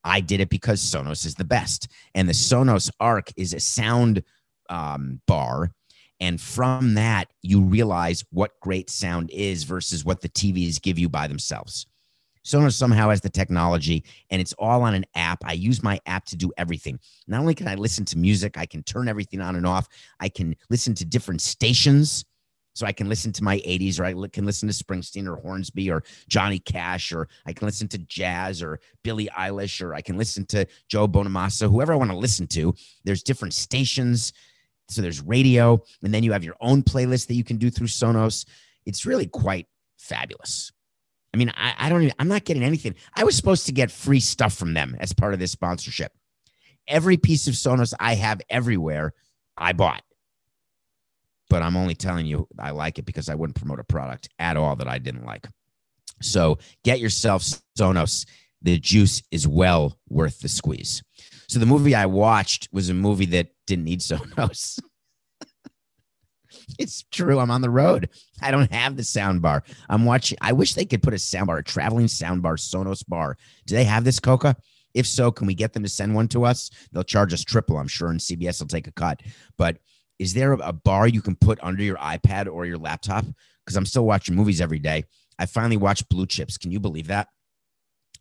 [0.03, 1.87] I did it because Sonos is the best.
[2.13, 4.23] And the Sonos Arc is a sound
[4.69, 5.71] um, bar.
[6.19, 11.09] And from that, you realize what great sound is versus what the TVs give you
[11.09, 11.87] by themselves.
[12.45, 15.39] Sonos somehow has the technology and it's all on an app.
[15.43, 16.99] I use my app to do everything.
[17.27, 19.87] Not only can I listen to music, I can turn everything on and off.
[20.19, 22.23] I can listen to different stations.
[22.75, 25.89] So I can listen to my 80s, or I can listen to Springsteen or Hornsby
[25.89, 30.17] or Johnny Cash, or I can listen to jazz or Billie Eilish, or I can
[30.17, 32.75] listen to Joe Bonamassa, whoever I want to listen to.
[33.05, 34.33] There's different stations.
[34.89, 37.87] So there's radio, and then you have your own playlist that you can do through
[37.87, 38.45] Sonos.
[38.85, 40.73] It's really quite fabulous.
[41.35, 42.95] I mean, I, I don't even, I'm not getting anything.
[43.13, 46.13] I was supposed to get free stuff from them as part of this sponsorship.
[46.87, 49.13] Every piece of Sonos I have everywhere,
[49.57, 50.01] I bought.
[51.49, 54.55] But I'm only telling you I like it because I wouldn't promote a product at
[54.55, 55.45] all that I didn't like.
[56.21, 57.43] So get yourself
[57.77, 58.25] Sonos.
[58.61, 61.03] The juice is well worth the squeeze.
[61.49, 64.79] So the movie I watched was a movie that didn't need Sonos.
[66.79, 67.39] it's true.
[67.39, 68.09] I'm on the road.
[68.41, 69.63] I don't have the sound bar.
[69.89, 70.37] I'm watching.
[70.41, 73.37] I wish they could put a sound bar, a traveling sound bar, Sonos bar.
[73.65, 74.55] Do they have this, Coca?
[74.93, 76.71] If so, can we get them to send one to us?
[76.91, 79.21] They'll charge us triple, I'm sure, and CBS will take a cut.
[79.57, 79.77] But
[80.19, 83.25] is there a bar you can put under your iPad or your laptop?
[83.65, 85.03] Because I'm still watching movies every day.
[85.37, 86.57] I finally watched Blue Chips.
[86.57, 87.27] Can you believe that?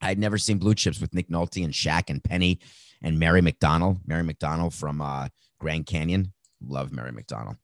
[0.00, 2.59] I'd never seen Blue Chips with Nick Nolte and Shaq and Penny
[3.02, 4.00] and Mary McDonnell.
[4.04, 5.28] Mary McDonnell from uh,
[5.61, 6.33] Grand Canyon.
[6.61, 7.57] Love Mary McDonnell.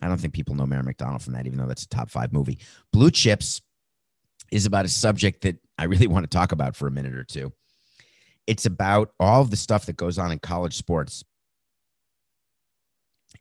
[0.00, 2.32] I don't think people know Mary McDonnell from that, even though that's a top five
[2.32, 2.58] movie.
[2.92, 3.60] Blue Chips
[4.50, 7.24] is about a subject that I really want to talk about for a minute or
[7.24, 7.52] two.
[8.46, 11.24] It's about all of the stuff that goes on in college sports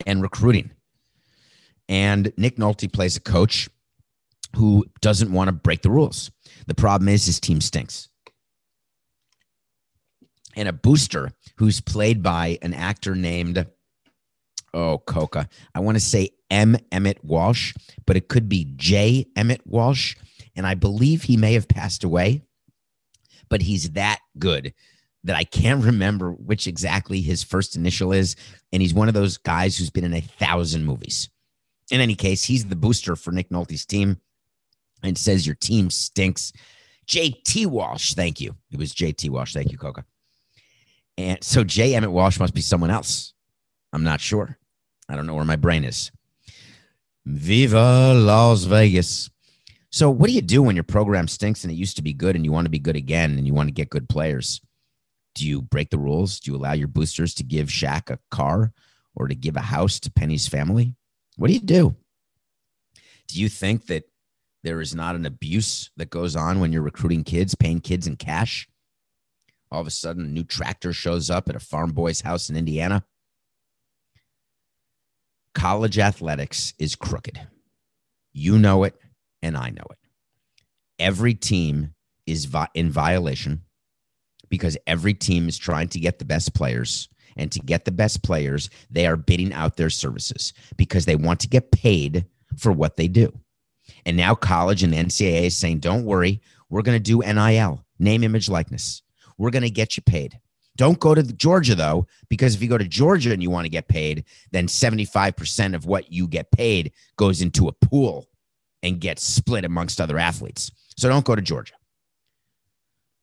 [0.05, 0.71] and recruiting.
[1.87, 3.69] And Nick Nolte plays a coach
[4.55, 6.31] who doesn't want to break the rules.
[6.67, 8.09] The problem is his team stinks.
[10.55, 13.65] And a booster who's played by an actor named,
[14.73, 15.47] oh, Coca.
[15.75, 16.77] I want to say M.
[16.91, 17.73] Emmet Walsh,
[18.05, 19.25] but it could be J.
[19.35, 20.15] Emmett Walsh.
[20.55, 22.41] And I believe he may have passed away,
[23.49, 24.73] but he's that good
[25.23, 28.35] that I can't remember which exactly his first initial is.
[28.71, 31.29] And he's one of those guys who's been in a thousand movies.
[31.91, 34.19] In any case, he's the booster for Nick Nolte's team
[35.03, 36.51] and says your team stinks.
[37.07, 38.55] JT Walsh, thank you.
[38.71, 39.53] It was JT Walsh.
[39.53, 40.03] Thank you, Coca.
[41.17, 41.95] And so J.
[41.95, 43.33] Emmett Walsh must be someone else.
[43.93, 44.57] I'm not sure.
[45.09, 46.11] I don't know where my brain is.
[47.29, 49.29] Viva Las Vegas.
[49.89, 52.37] So, what do you do when your program stinks and it used to be good
[52.37, 54.61] and you want to be good again and you want to get good players?
[55.35, 56.39] Do you break the rules?
[56.39, 58.71] Do you allow your boosters to give Shaq a car
[59.13, 60.95] or to give a house to Penny's family?
[61.35, 61.97] What do you do?
[63.27, 64.05] Do you think that
[64.63, 68.15] there is not an abuse that goes on when you're recruiting kids, paying kids in
[68.15, 68.69] cash?
[69.69, 72.55] All of a sudden, a new tractor shows up at a farm boy's house in
[72.55, 73.03] Indiana.
[75.57, 77.41] College athletics is crooked.
[78.31, 78.95] You know it,
[79.41, 79.97] and I know it.
[80.99, 81.95] Every team
[82.27, 83.63] is vi- in violation
[84.49, 87.09] because every team is trying to get the best players.
[87.35, 91.39] And to get the best players, they are bidding out their services because they want
[91.39, 93.31] to get paid for what they do.
[94.05, 96.39] And now college and NCAA is saying, don't worry,
[96.69, 99.01] we're going to do NIL, name, image, likeness.
[99.39, 100.39] We're going to get you paid.
[100.77, 103.69] Don't go to Georgia, though, because if you go to Georgia and you want to
[103.69, 108.29] get paid, then 75% of what you get paid goes into a pool
[108.83, 110.71] and gets split amongst other athletes.
[110.95, 111.73] So don't go to Georgia.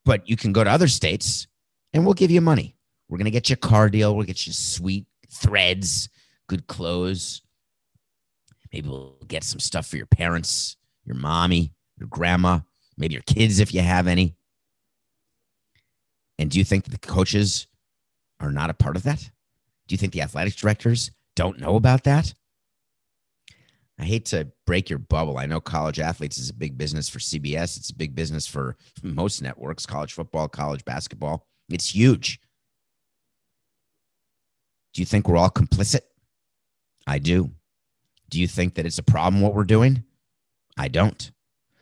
[0.04, 1.46] But you can go to other states
[1.92, 2.76] and we'll give you money.
[3.08, 4.16] We're going to get you a car deal.
[4.16, 6.08] We'll get you sweet threads,
[6.48, 7.42] good clothes.
[8.72, 12.60] Maybe we'll get some stuff for your parents, your mommy, your grandma,
[12.98, 14.34] maybe your kids if you have any.
[16.38, 17.66] And do you think the coaches
[18.40, 19.20] are not a part of that?
[19.87, 22.35] Do you think the athletics directors don't know about that?
[23.99, 25.38] I hate to break your bubble.
[25.38, 27.77] I know college athletes is a big business for CBS.
[27.77, 31.47] It's a big business for most networks, college football, college basketball.
[31.68, 32.40] It's huge.
[34.92, 36.01] Do you think we're all complicit?
[37.07, 37.51] I do.
[38.31, 40.05] Do you think that it's a problem what we're doing?
[40.77, 41.31] I don't.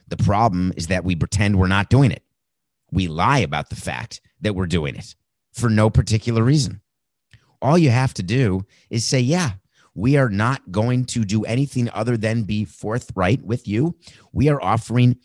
[0.09, 2.23] The problem is that we pretend we're not doing it.
[2.93, 5.17] We lie about the fact that we're doing it
[5.53, 6.83] for no particular reason.
[7.61, 9.53] All you have to do is say, yeah,
[9.95, 13.97] we are not going to do anything other than be forthright with you.
[14.33, 15.17] We are offering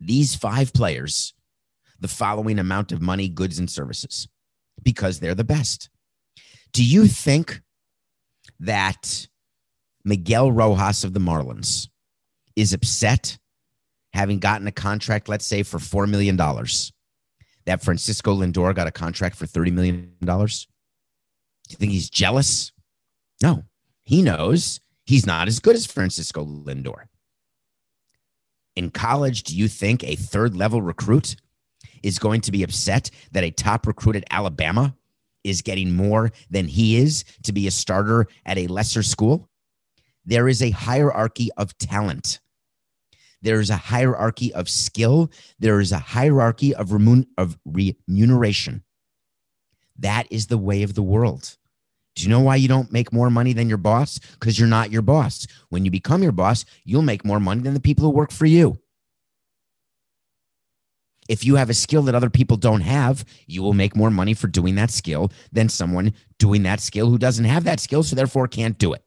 [0.00, 1.34] these five players
[2.00, 4.28] the following amount of money, goods, and services
[4.82, 5.90] because they're the best.
[6.72, 7.60] Do you think
[8.60, 9.26] that
[10.04, 11.88] Miguel Rojas of the Marlins
[12.56, 13.38] is upset
[14.12, 16.36] having gotten a contract, let's say, for $4 million?
[17.66, 20.10] That Francisco Lindor got a contract for $30 million?
[20.20, 20.44] Do
[21.68, 22.72] you think he's jealous?
[23.42, 23.64] No.
[24.02, 27.04] He knows he's not as good as Francisco Lindor.
[28.76, 31.36] In college, do you think a third level recruit
[32.02, 34.96] is going to be upset that a top recruit at Alabama
[35.44, 39.48] is getting more than he is to be a starter at a lesser school?
[40.24, 42.40] There is a hierarchy of talent.
[43.42, 45.30] There is a hierarchy of skill.
[45.58, 48.82] There is a hierarchy of, remun- of remuneration.
[49.98, 51.56] That is the way of the world.
[52.16, 54.18] Do you know why you don't make more money than your boss?
[54.18, 55.46] Because you're not your boss.
[55.68, 58.46] When you become your boss, you'll make more money than the people who work for
[58.46, 58.78] you.
[61.28, 64.34] If you have a skill that other people don't have, you will make more money
[64.34, 68.16] for doing that skill than someone doing that skill who doesn't have that skill, so
[68.16, 69.04] therefore can't do it.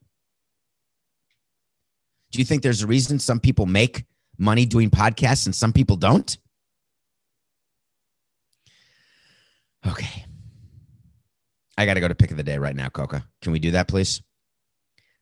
[2.31, 4.05] Do you think there's a reason some people make
[4.37, 6.37] money doing podcasts and some people don't?
[9.85, 10.25] Okay.
[11.77, 13.25] I got to go to pick of the day right now, Coca.
[13.41, 14.21] Can we do that, please?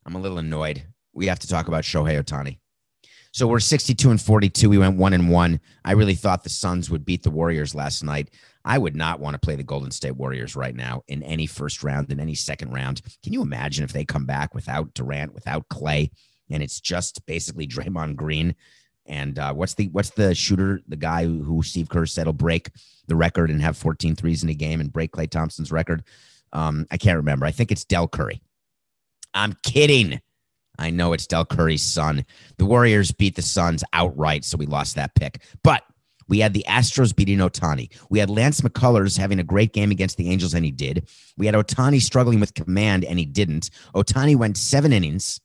[0.05, 0.83] I'm a little annoyed.
[1.13, 2.59] We have to talk about Shohei Ohtani.
[3.33, 4.69] So we're 62 and 42.
[4.69, 5.61] We went one and one.
[5.85, 8.29] I really thought the Suns would beat the Warriors last night.
[8.65, 11.81] I would not want to play the Golden State Warriors right now in any first
[11.81, 13.01] round, in any second round.
[13.23, 16.11] Can you imagine if they come back without Durant, without Klay,
[16.49, 18.53] and it's just basically Draymond Green?
[19.11, 22.71] And uh, what's the what's the shooter, the guy who Steve Kerr said will break
[23.07, 26.03] the record and have 14 threes in a game and break Klay Thompson's record?
[26.53, 27.45] Um, I can't remember.
[27.45, 28.41] I think it's Dell Curry.
[29.33, 30.21] I'm kidding.
[30.79, 32.25] I know it's Dell Curry's son.
[32.57, 35.43] The Warriors beat the Suns outright, so we lost that pick.
[35.61, 35.83] But
[36.29, 37.93] we had the Astros beating Ohtani.
[38.09, 41.09] We had Lance McCullers having a great game against the Angels, and he did.
[41.37, 43.71] We had Ohtani struggling with command, and he didn't.
[43.93, 45.41] Ohtani went seven innings.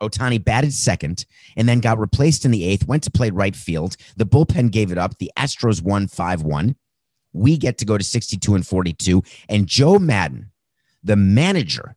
[0.00, 3.96] Ohtani batted second and then got replaced in the eighth, went to play right field.
[4.16, 5.18] The bullpen gave it up.
[5.18, 6.76] The Astros won 5 1
[7.32, 9.22] we get to go to 62 and 42.
[9.48, 10.50] And Joe Maddon,
[11.02, 11.96] the manager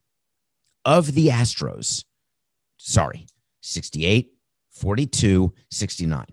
[0.85, 2.03] of the Astros,
[2.77, 3.27] sorry,
[3.61, 4.31] 68,
[4.71, 6.25] 42, 69.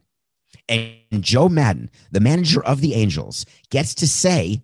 [0.68, 4.62] And Joe Maddon, the manager of the Angels, gets to say,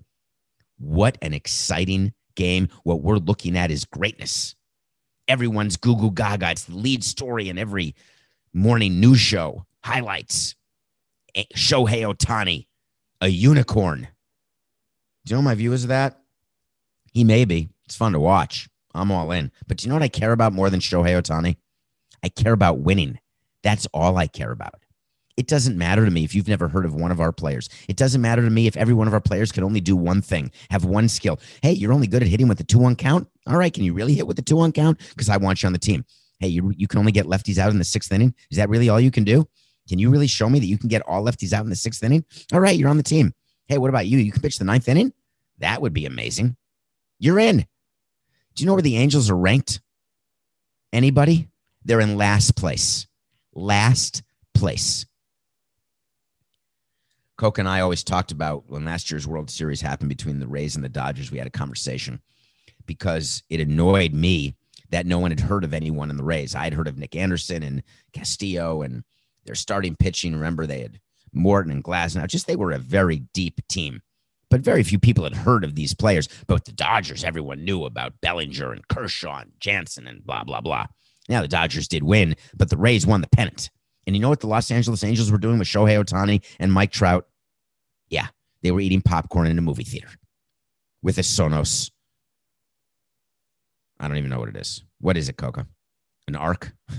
[0.78, 2.68] What an exciting game.
[2.82, 4.54] What we're looking at is greatness.
[5.28, 6.50] Everyone's goo goo gaga.
[6.50, 7.94] It's the lead story in every
[8.52, 9.64] morning news show.
[9.82, 10.54] Highlights.
[11.34, 12.66] Eh, Shohei Ohtani,
[13.20, 14.08] a unicorn.
[15.24, 16.20] Do you know my view is of that?
[17.12, 17.70] He may be.
[17.86, 18.68] It's fun to watch.
[18.94, 19.50] I'm all in.
[19.66, 21.56] But do you know what I care about more than Shohei Ohtani?
[22.22, 23.18] I care about winning.
[23.62, 24.83] That's all I care about.
[25.36, 27.68] It doesn't matter to me if you've never heard of one of our players.
[27.88, 30.22] It doesn't matter to me if every one of our players can only do one
[30.22, 31.40] thing, have one skill.
[31.60, 33.28] Hey, you're only good at hitting with the two one count.
[33.46, 35.00] All right, can you really hit with the two one count?
[35.10, 36.04] Because I want you on the team.
[36.38, 38.34] Hey, you, you can only get lefties out in the sixth inning.
[38.50, 39.48] Is that really all you can do?
[39.88, 42.02] Can you really show me that you can get all lefties out in the sixth
[42.02, 42.24] inning?
[42.52, 43.34] All right, you're on the team.
[43.66, 44.18] Hey, what about you?
[44.18, 45.12] You can pitch the ninth inning?
[45.58, 46.56] That would be amazing.
[47.18, 47.66] You're in.
[48.54, 49.80] Do you know where the Angels are ranked?
[50.92, 51.48] Anybody?
[51.84, 53.06] They're in last place.
[53.54, 54.22] Last
[54.54, 55.06] place.
[57.36, 60.76] Coke and I always talked about when last year's World Series happened between the Rays
[60.76, 61.30] and the Dodgers.
[61.30, 62.20] We had a conversation
[62.86, 64.54] because it annoyed me
[64.90, 66.54] that no one had heard of anyone in the Rays.
[66.54, 67.82] I had heard of Nick Anderson and
[68.12, 69.02] Castillo and
[69.44, 70.34] their starting pitching.
[70.34, 71.00] Remember, they had
[71.32, 72.28] Morton and Glasnow.
[72.28, 74.00] Just they were a very deep team
[74.54, 76.28] but very few people had heard of these players.
[76.46, 80.86] But the Dodgers, everyone knew about Bellinger and Kershaw and Jansen and blah, blah, blah.
[81.28, 83.70] Now the Dodgers did win, but the Rays won the pennant.
[84.06, 86.90] And you know what the Los Angeles Angels were doing with Shohei Ohtani and Mike
[86.92, 87.26] Trout?
[88.08, 88.26] Yeah,
[88.62, 90.08] they were eating popcorn in a movie theater.
[91.02, 91.90] with a Sonos.
[94.00, 94.82] I don't even know what it is.
[95.00, 95.66] What is it, Coca?
[96.28, 96.72] An arc?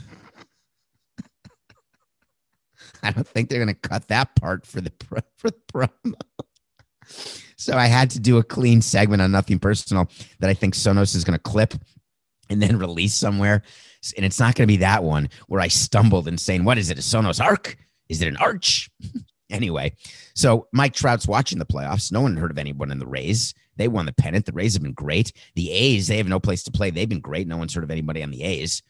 [3.04, 6.14] I don't think they're going to cut that part for the pro- for the promo.
[7.56, 11.16] so I had to do a clean segment on nothing personal that I think Sonos
[11.16, 11.74] is going to clip
[12.50, 13.64] and then release somewhere.
[14.16, 16.90] And it's not going to be that one where I stumbled and saying, "What is
[16.90, 17.00] it?
[17.00, 17.78] A Sonos Arc?
[18.10, 18.90] Is it an arch?"
[19.50, 19.94] anyway,
[20.36, 22.12] so Mike Trout's watching the playoffs.
[22.12, 23.54] No one heard of anyone in the Rays.
[23.78, 24.46] They won the pennant.
[24.46, 25.32] The Rays have been great.
[25.56, 26.92] The A's, they have no place to play.
[26.92, 27.48] They've been great.
[27.48, 28.82] No one's heard of anybody on the A's.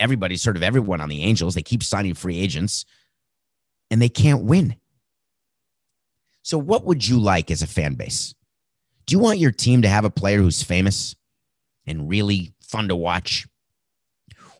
[0.00, 1.54] Everybody's heard of everyone on the Angels.
[1.54, 2.84] They keep signing free agents
[3.90, 4.76] and they can't win.
[6.42, 8.34] So, what would you like as a fan base?
[9.06, 11.14] Do you want your team to have a player who's famous
[11.86, 13.46] and really fun to watch?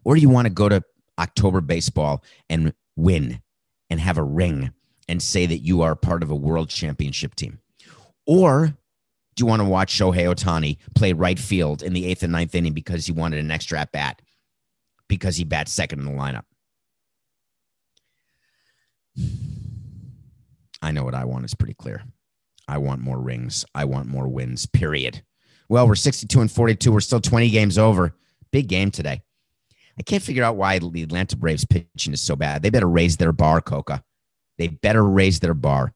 [0.04, 0.82] Or do you want to go to
[1.18, 3.42] October baseball and win
[3.90, 4.70] and have a ring
[5.08, 7.58] and say that you are part of a world championship team?
[8.26, 8.66] Or
[9.34, 12.54] do you want to watch Shohei Ohtani play right field in the eighth and ninth
[12.54, 14.20] inning because he wanted an extra at bat
[15.08, 16.44] because he bats second in the lineup?
[20.82, 22.02] I know what I want is pretty clear.
[22.68, 23.64] I want more rings.
[23.74, 25.22] I want more wins, period.
[25.72, 26.92] Well, we're 62 and 42.
[26.92, 28.14] We're still 20 games over.
[28.50, 29.22] Big game today.
[29.98, 32.60] I can't figure out why the Atlanta Braves pitching is so bad.
[32.60, 34.04] They better raise their bar, Coca.
[34.58, 35.94] They better raise their bar.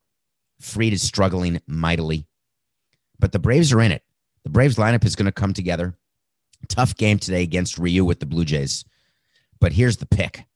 [0.63, 2.27] Fried is struggling mightily,
[3.19, 4.03] but the Braves are in it.
[4.45, 5.93] The Braves lineup is going to come together.
[6.71, 8.87] Tough game today against Ryu with the Blue Jays.
[9.61, 10.47] But here's the pick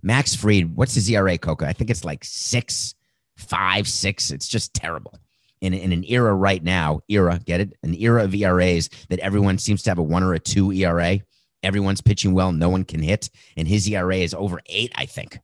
[0.00, 1.66] Max Fried, what's his ERA, Coca?
[1.66, 2.94] I think it's like six,
[3.36, 4.30] five, six.
[4.30, 5.18] It's just terrible.
[5.64, 7.72] In, in an era right now, era, get it?
[7.82, 11.20] An era of ERAs that everyone seems to have a one or a two ERA.
[11.62, 12.52] Everyone's pitching well.
[12.52, 13.30] No one can hit.
[13.56, 15.38] And his ERA is over eight, I think.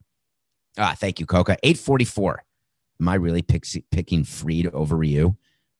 [0.76, 1.56] Ah, thank you, Coca.
[1.62, 2.44] 844.
[3.00, 5.34] Am I really pick, picking Fried over Ryu?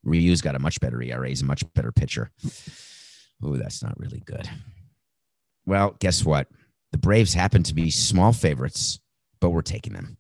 [0.05, 1.29] Ryu's got a much better ERA.
[1.29, 2.31] He's a much better pitcher.
[3.45, 4.49] Ooh, that's not really good.
[5.67, 6.49] Well, guess what?
[6.93, 9.01] The Braves happen to be small favorites,
[9.39, 10.17] but we're taking them.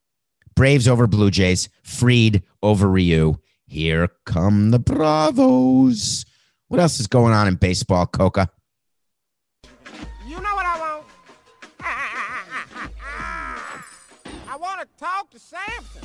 [0.54, 3.36] Braves over Blue Jays, Fried over Ryu.
[3.70, 6.24] Here come the Bravos.
[6.66, 8.50] What else is going on in baseball, Coca?
[10.26, 11.04] You know what I want?
[14.48, 16.02] I want to talk to Samson.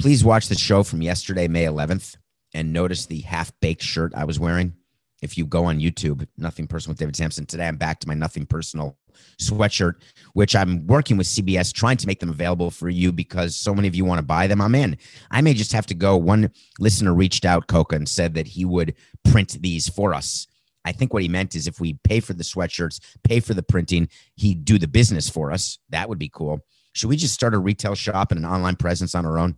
[0.00, 2.16] Please watch the show from yesterday, May 11th,
[2.52, 4.74] and notice the half baked shirt I was wearing.
[5.22, 8.14] If you go on YouTube, Nothing Personal with David Samson, today I'm back to my
[8.14, 8.98] Nothing Personal
[9.40, 9.94] sweatshirt,
[10.34, 13.88] which I'm working with CBS trying to make them available for you because so many
[13.88, 14.60] of you want to buy them.
[14.60, 14.96] I'm in.
[15.30, 16.16] I may just have to go.
[16.16, 18.94] One listener reached out, Coca, and said that he would
[19.24, 20.46] print these for us.
[20.84, 23.62] I think what he meant is if we pay for the sweatshirts, pay for the
[23.62, 25.78] printing, he'd do the business for us.
[25.90, 26.60] That would be cool.
[26.94, 29.56] Should we just start a retail shop and an online presence on our own?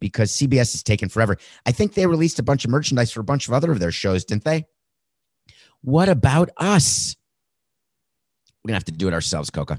[0.00, 1.36] Because CBS is taking forever.
[1.66, 3.92] I think they released a bunch of merchandise for a bunch of other of their
[3.92, 4.64] shows, didn't they?
[5.82, 7.14] What about us?
[8.64, 9.78] We're gonna have to do it ourselves, Coca.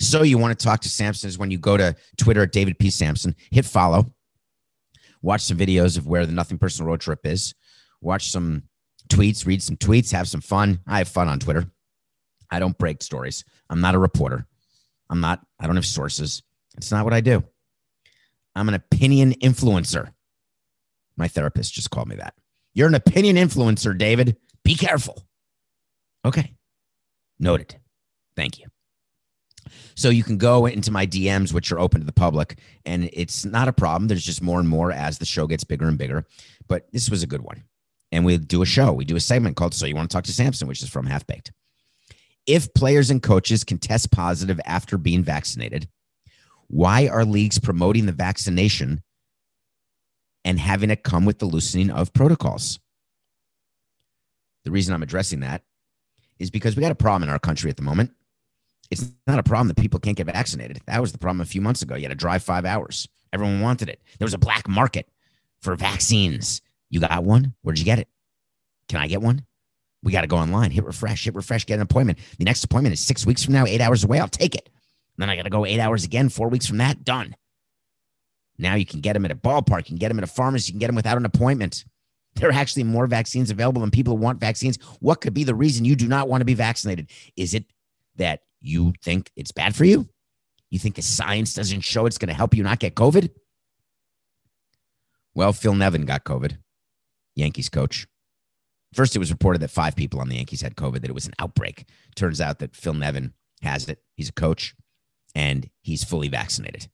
[0.00, 2.78] So you want to talk to Samson is when you go to Twitter at David
[2.78, 2.90] P.
[2.90, 4.12] Samson, hit follow,
[5.22, 7.54] watch some videos of where the Nothing Personal Road Trip is,
[8.00, 8.64] watch some
[9.08, 10.80] tweets, read some tweets, have some fun.
[10.86, 11.66] I have fun on Twitter.
[12.50, 13.44] I don't break stories.
[13.68, 14.46] I'm not a reporter.
[15.10, 16.42] I'm not, I don't have sources.
[16.76, 17.42] It's not what I do.
[18.54, 20.12] I'm an opinion influencer.
[21.16, 22.34] My therapist just called me that.
[22.72, 24.36] You're an opinion influencer, David.
[24.64, 25.26] Be careful.
[26.24, 26.54] Okay.
[27.38, 27.76] Noted.
[28.36, 28.66] Thank you.
[29.94, 33.44] So you can go into my DMs, which are open to the public, and it's
[33.44, 34.08] not a problem.
[34.08, 36.26] There's just more and more as the show gets bigger and bigger.
[36.68, 37.64] But this was a good one.
[38.12, 38.92] And we do a show.
[38.92, 41.06] We do a segment called So You Want to Talk to Samson, which is from
[41.06, 41.52] Half Baked.
[42.46, 45.88] If players and coaches can test positive after being vaccinated,
[46.68, 49.02] why are leagues promoting the vaccination
[50.44, 52.78] and having it come with the loosening of protocols?
[54.64, 55.62] The reason I'm addressing that
[56.38, 58.10] is because we got a problem in our country at the moment.
[58.94, 60.80] It's not a problem that people can't get vaccinated.
[60.86, 61.96] That was the problem a few months ago.
[61.96, 63.08] You had to drive five hours.
[63.32, 64.00] Everyone wanted it.
[64.18, 65.08] There was a black market
[65.60, 66.62] for vaccines.
[66.90, 67.54] You got one?
[67.62, 68.08] Where'd you get it?
[68.88, 69.44] Can I get one?
[70.04, 72.18] We got to go online, hit refresh, hit refresh, get an appointment.
[72.38, 74.20] The next appointment is six weeks from now, eight hours away.
[74.20, 74.68] I'll take it.
[75.16, 77.34] And then I got to go eight hours again, four weeks from that, done.
[78.58, 80.68] Now you can get them at a ballpark, you can get them at a pharmacy,
[80.68, 81.84] you can get them without an appointment.
[82.36, 84.76] There are actually more vaccines available than people who want vaccines.
[84.98, 87.08] What could be the reason you do not want to be vaccinated?
[87.36, 87.64] Is it
[88.16, 90.08] that you think it's bad for you?
[90.70, 93.30] You think the science doesn't show it's going to help you not get COVID?
[95.34, 96.58] Well, Phil Nevin got COVID,
[97.34, 98.06] Yankees coach.
[98.92, 101.26] First, it was reported that five people on the Yankees had COVID, that it was
[101.26, 101.84] an outbreak.
[102.14, 103.98] Turns out that Phil Nevin has it.
[104.14, 104.74] He's a coach
[105.34, 106.88] and he's fully vaccinated.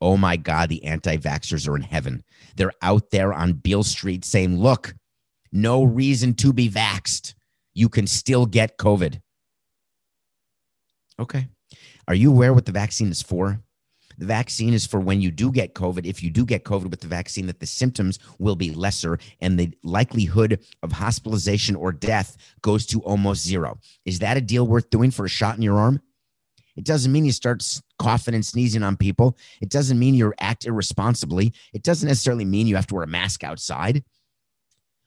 [0.00, 2.24] Oh my God, the anti vaxxers are in heaven.
[2.56, 4.94] They're out there on Beale Street saying, look,
[5.52, 7.34] no reason to be vaxxed.
[7.74, 9.20] You can still get COVID.
[11.22, 11.46] Okay.
[12.08, 13.60] Are you aware what the vaccine is for?
[14.18, 16.04] The vaccine is for when you do get COVID.
[16.04, 19.56] If you do get COVID with the vaccine, that the symptoms will be lesser and
[19.56, 23.78] the likelihood of hospitalization or death goes to almost zero.
[24.04, 26.02] Is that a deal worth doing for a shot in your arm?
[26.74, 27.62] It doesn't mean you start
[28.00, 29.38] coughing and sneezing on people.
[29.60, 31.52] It doesn't mean you act irresponsibly.
[31.72, 34.02] It doesn't necessarily mean you have to wear a mask outside.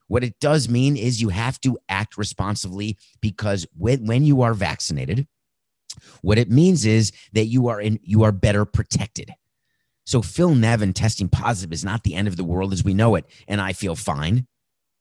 [0.08, 4.54] What it does mean is you have to act responsibly because when, when you are
[4.54, 5.28] vaccinated,
[6.22, 9.32] what it means is that you are in you are better protected.
[10.06, 13.16] So Phil Nevin testing positive is not the end of the world as we know
[13.16, 14.48] it, and I feel fine.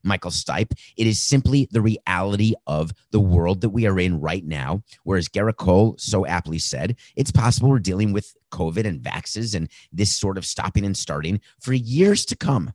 [0.05, 0.73] Michael Stipe.
[0.97, 4.83] It is simply the reality of the world that we are in right now.
[5.03, 9.69] Whereas Gerrit Cole so aptly said, it's possible we're dealing with COVID and vaxes and
[9.93, 12.73] this sort of stopping and starting for years to come.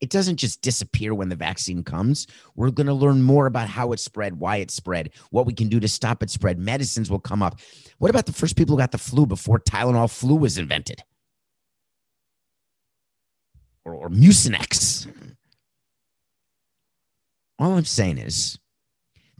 [0.00, 2.26] It doesn't just disappear when the vaccine comes.
[2.56, 5.68] We're going to learn more about how it spread, why it spread, what we can
[5.68, 6.58] do to stop it spread.
[6.58, 7.60] Medicines will come up.
[7.98, 11.02] What about the first people who got the flu before Tylenol flu was invented?
[13.84, 15.06] Or, or Mucinex?
[17.58, 18.58] All I'm saying is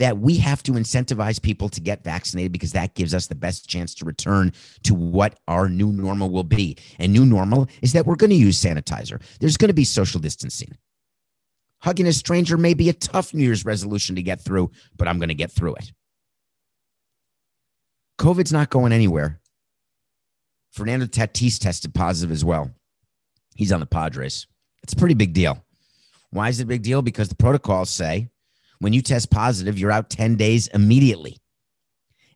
[0.00, 3.68] that we have to incentivize people to get vaccinated because that gives us the best
[3.68, 4.50] chance to return
[4.82, 6.74] to what our new normal will be.
[6.98, 9.20] And new normal is that we're going to use sanitizer.
[9.40, 10.74] There's going to be social distancing.
[11.82, 15.18] Hugging a stranger may be a tough New Year's resolution to get through, but I'm
[15.18, 15.92] going to get through it.
[18.18, 19.38] COVID's not going anywhere.
[20.72, 22.70] Fernando Tatis tested positive as well.
[23.54, 24.46] He's on the Padres.
[24.82, 25.62] It's a pretty big deal.
[26.30, 27.02] Why is it a big deal?
[27.02, 28.29] Because the protocols say
[28.80, 31.38] when you test positive, you're out 10 days immediately.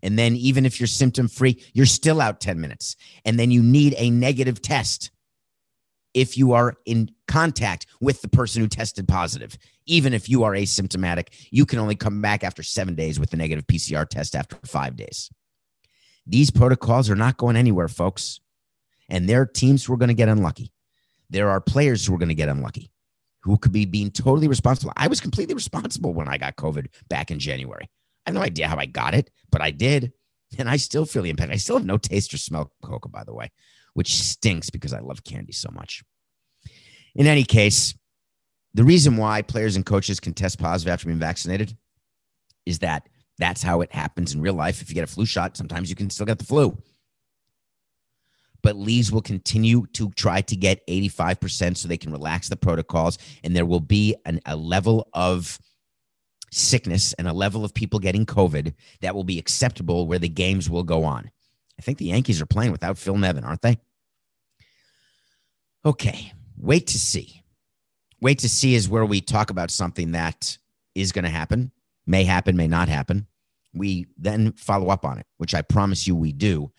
[0.02, 2.94] And then, even if you're symptom free, you're still out 10 minutes.
[3.24, 5.10] And then you need a negative test
[6.12, 9.56] if you are in contact with the person who tested positive.
[9.86, 13.36] Even if you are asymptomatic, you can only come back after seven days with a
[13.36, 15.30] negative PCR test after five days.
[16.26, 18.40] These protocols are not going anywhere, folks.
[19.08, 20.70] And there are teams who are going to get unlucky.
[21.30, 22.90] There are players who are going to get unlucky
[23.44, 24.92] who could be being totally responsible.
[24.96, 27.84] I was completely responsible when I got COVID back in January.
[28.26, 30.12] I have no idea how I got it, but I did.
[30.58, 31.52] And I still feel the impact.
[31.52, 33.50] I still have no taste or smell coca, by the way,
[33.92, 36.02] which stinks because I love candy so much.
[37.14, 37.94] In any case,
[38.72, 41.76] the reason why players and coaches can test positive after being vaccinated
[42.64, 44.80] is that that's how it happens in real life.
[44.80, 46.78] If you get a flu shot, sometimes you can still get the flu
[48.64, 53.18] but leagues will continue to try to get 85% so they can relax the protocols
[53.44, 55.60] and there will be an, a level of
[56.50, 60.70] sickness and a level of people getting covid that will be acceptable where the games
[60.70, 61.30] will go on.
[61.78, 63.78] I think the yankees are playing without phil nevin aren't they?
[65.84, 67.42] Okay wait to see.
[68.22, 70.56] Wait to see is where we talk about something that
[70.94, 71.70] is going to happen
[72.06, 73.26] may happen may not happen.
[73.74, 76.72] We then follow up on it which i promise you we do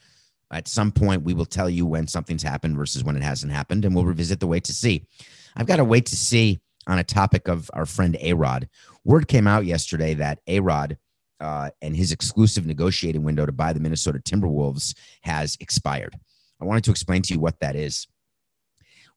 [0.51, 3.85] at some point, we will tell you when something's happened versus when it hasn't happened,
[3.85, 5.05] and we'll revisit the wait to see.
[5.55, 8.69] I've got to wait to see on a topic of our friend A Rod.
[9.03, 10.97] Word came out yesterday that A Rod
[11.39, 16.15] uh, and his exclusive negotiating window to buy the Minnesota Timberwolves has expired.
[16.61, 18.07] I wanted to explain to you what that is.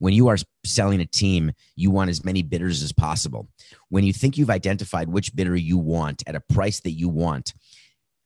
[0.01, 3.49] When you are selling a team, you want as many bidders as possible.
[3.89, 7.53] When you think you've identified which bidder you want at a price that you want,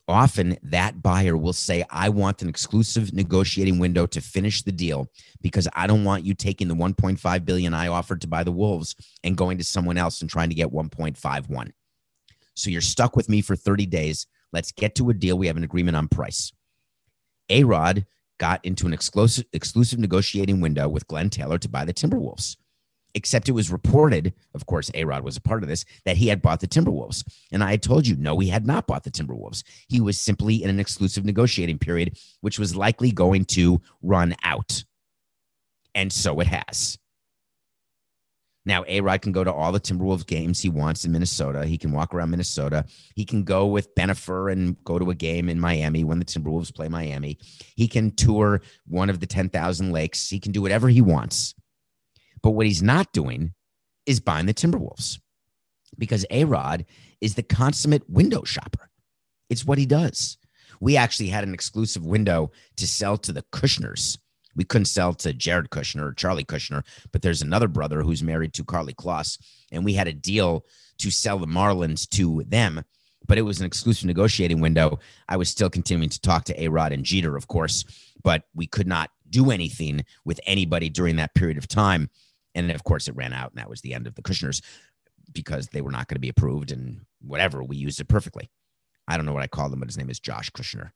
[0.09, 5.07] often that buyer will say i want an exclusive negotiating window to finish the deal
[5.41, 8.97] because i don't want you taking the 1.5 billion i offered to buy the wolves
[9.23, 11.71] and going to someone else and trying to get 1.51
[12.55, 14.27] so you're stuck with me for 30 days.
[14.53, 15.39] Let's get to a deal.
[15.39, 16.53] We have an agreement on price.
[17.49, 18.07] A rod
[18.39, 22.57] got into an exclusive exclusive negotiating window with glen taylor to buy the timberwolves
[23.15, 26.29] except it was reported, of course, A Rod was a part of this, that he
[26.29, 27.25] had bought the Timberwolves.
[27.51, 29.63] And I told you, no, he had not bought the Timberwolves.
[29.89, 34.85] He was simply in an exclusive negotiating period, which was likely going to run out.
[35.95, 36.99] And so it has.
[38.65, 41.67] Now, A Rod can go to all the Timberwolves games he wants in Minnesota.
[41.67, 42.85] He can walk around Minnesota.
[43.17, 46.73] He can go with Bennifer and go to a game in Miami when the Timberwolves
[46.73, 47.39] play Miami.
[47.75, 50.31] He can tour one of the 10,000 lakes.
[50.31, 51.55] He can do whatever he wants.
[52.43, 53.55] But what he's not doing
[54.07, 55.21] is buying the Timberwolves
[55.99, 56.85] because A Rod
[57.21, 58.91] is the consummate window shopper.
[59.49, 60.39] It's what he does.
[60.81, 64.19] We actually had an exclusive window to sell to the Kushners.
[64.57, 66.83] We couldn't sell to Jared Kushner or Charlie Kushner,
[67.13, 69.39] but there's another brother who's married to Karlie Kloss.
[69.71, 70.67] And we had a deal
[70.99, 72.83] to sell the Marlins to them,
[73.27, 74.99] but it was an exclusive negotiating window.
[75.29, 77.85] I was still continuing to talk to A Rod and Jeter, of course,
[78.23, 82.11] but we could not do anything with anybody during that period of time.
[82.55, 84.61] And of course, it ran out, and that was the end of the Kushners.
[85.33, 87.63] because they were not going to be approved and whatever.
[87.63, 88.51] We used it perfectly.
[89.09, 90.91] I don't know what I called him, but his name is Josh Kushner.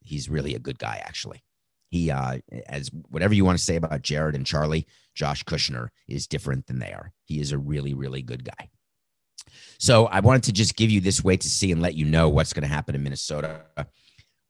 [0.00, 1.42] He's really a good guy, actually.
[1.90, 6.26] He, uh, as whatever you want to say about Jared and Charlie, Josh Kushner is
[6.26, 7.12] different than they are.
[7.24, 8.70] He is a really, really good guy.
[9.78, 12.28] So I wanted to just give you this way to see and let you know
[12.28, 13.62] what's going to happen in Minnesota.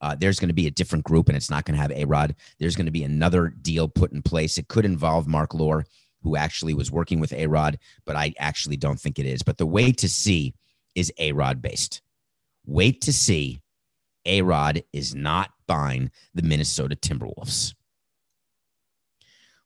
[0.00, 2.04] Uh, there's going to be a different group, and it's not going to have A
[2.04, 2.34] Rod.
[2.58, 4.58] There's going to be another deal put in place.
[4.58, 5.84] It could involve Mark Lore,
[6.22, 9.42] who actually was working with A Rod, but I actually don't think it is.
[9.42, 10.54] But the way to see
[10.94, 12.02] is A Rod based.
[12.66, 13.60] Wait to see
[14.26, 17.74] A Rod is not buying the Minnesota Timberwolves.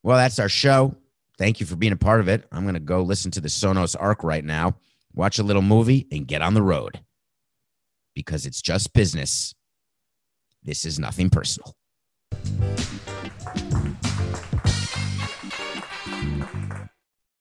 [0.03, 0.95] Well, that's our show.
[1.39, 2.47] Thank you for being a part of it.
[2.51, 4.77] I'm going to go listen to the Sonos Arc right now,
[5.15, 7.01] watch a little movie, and get on the road
[8.15, 9.55] because it's just business.
[10.63, 11.77] This is nothing personal.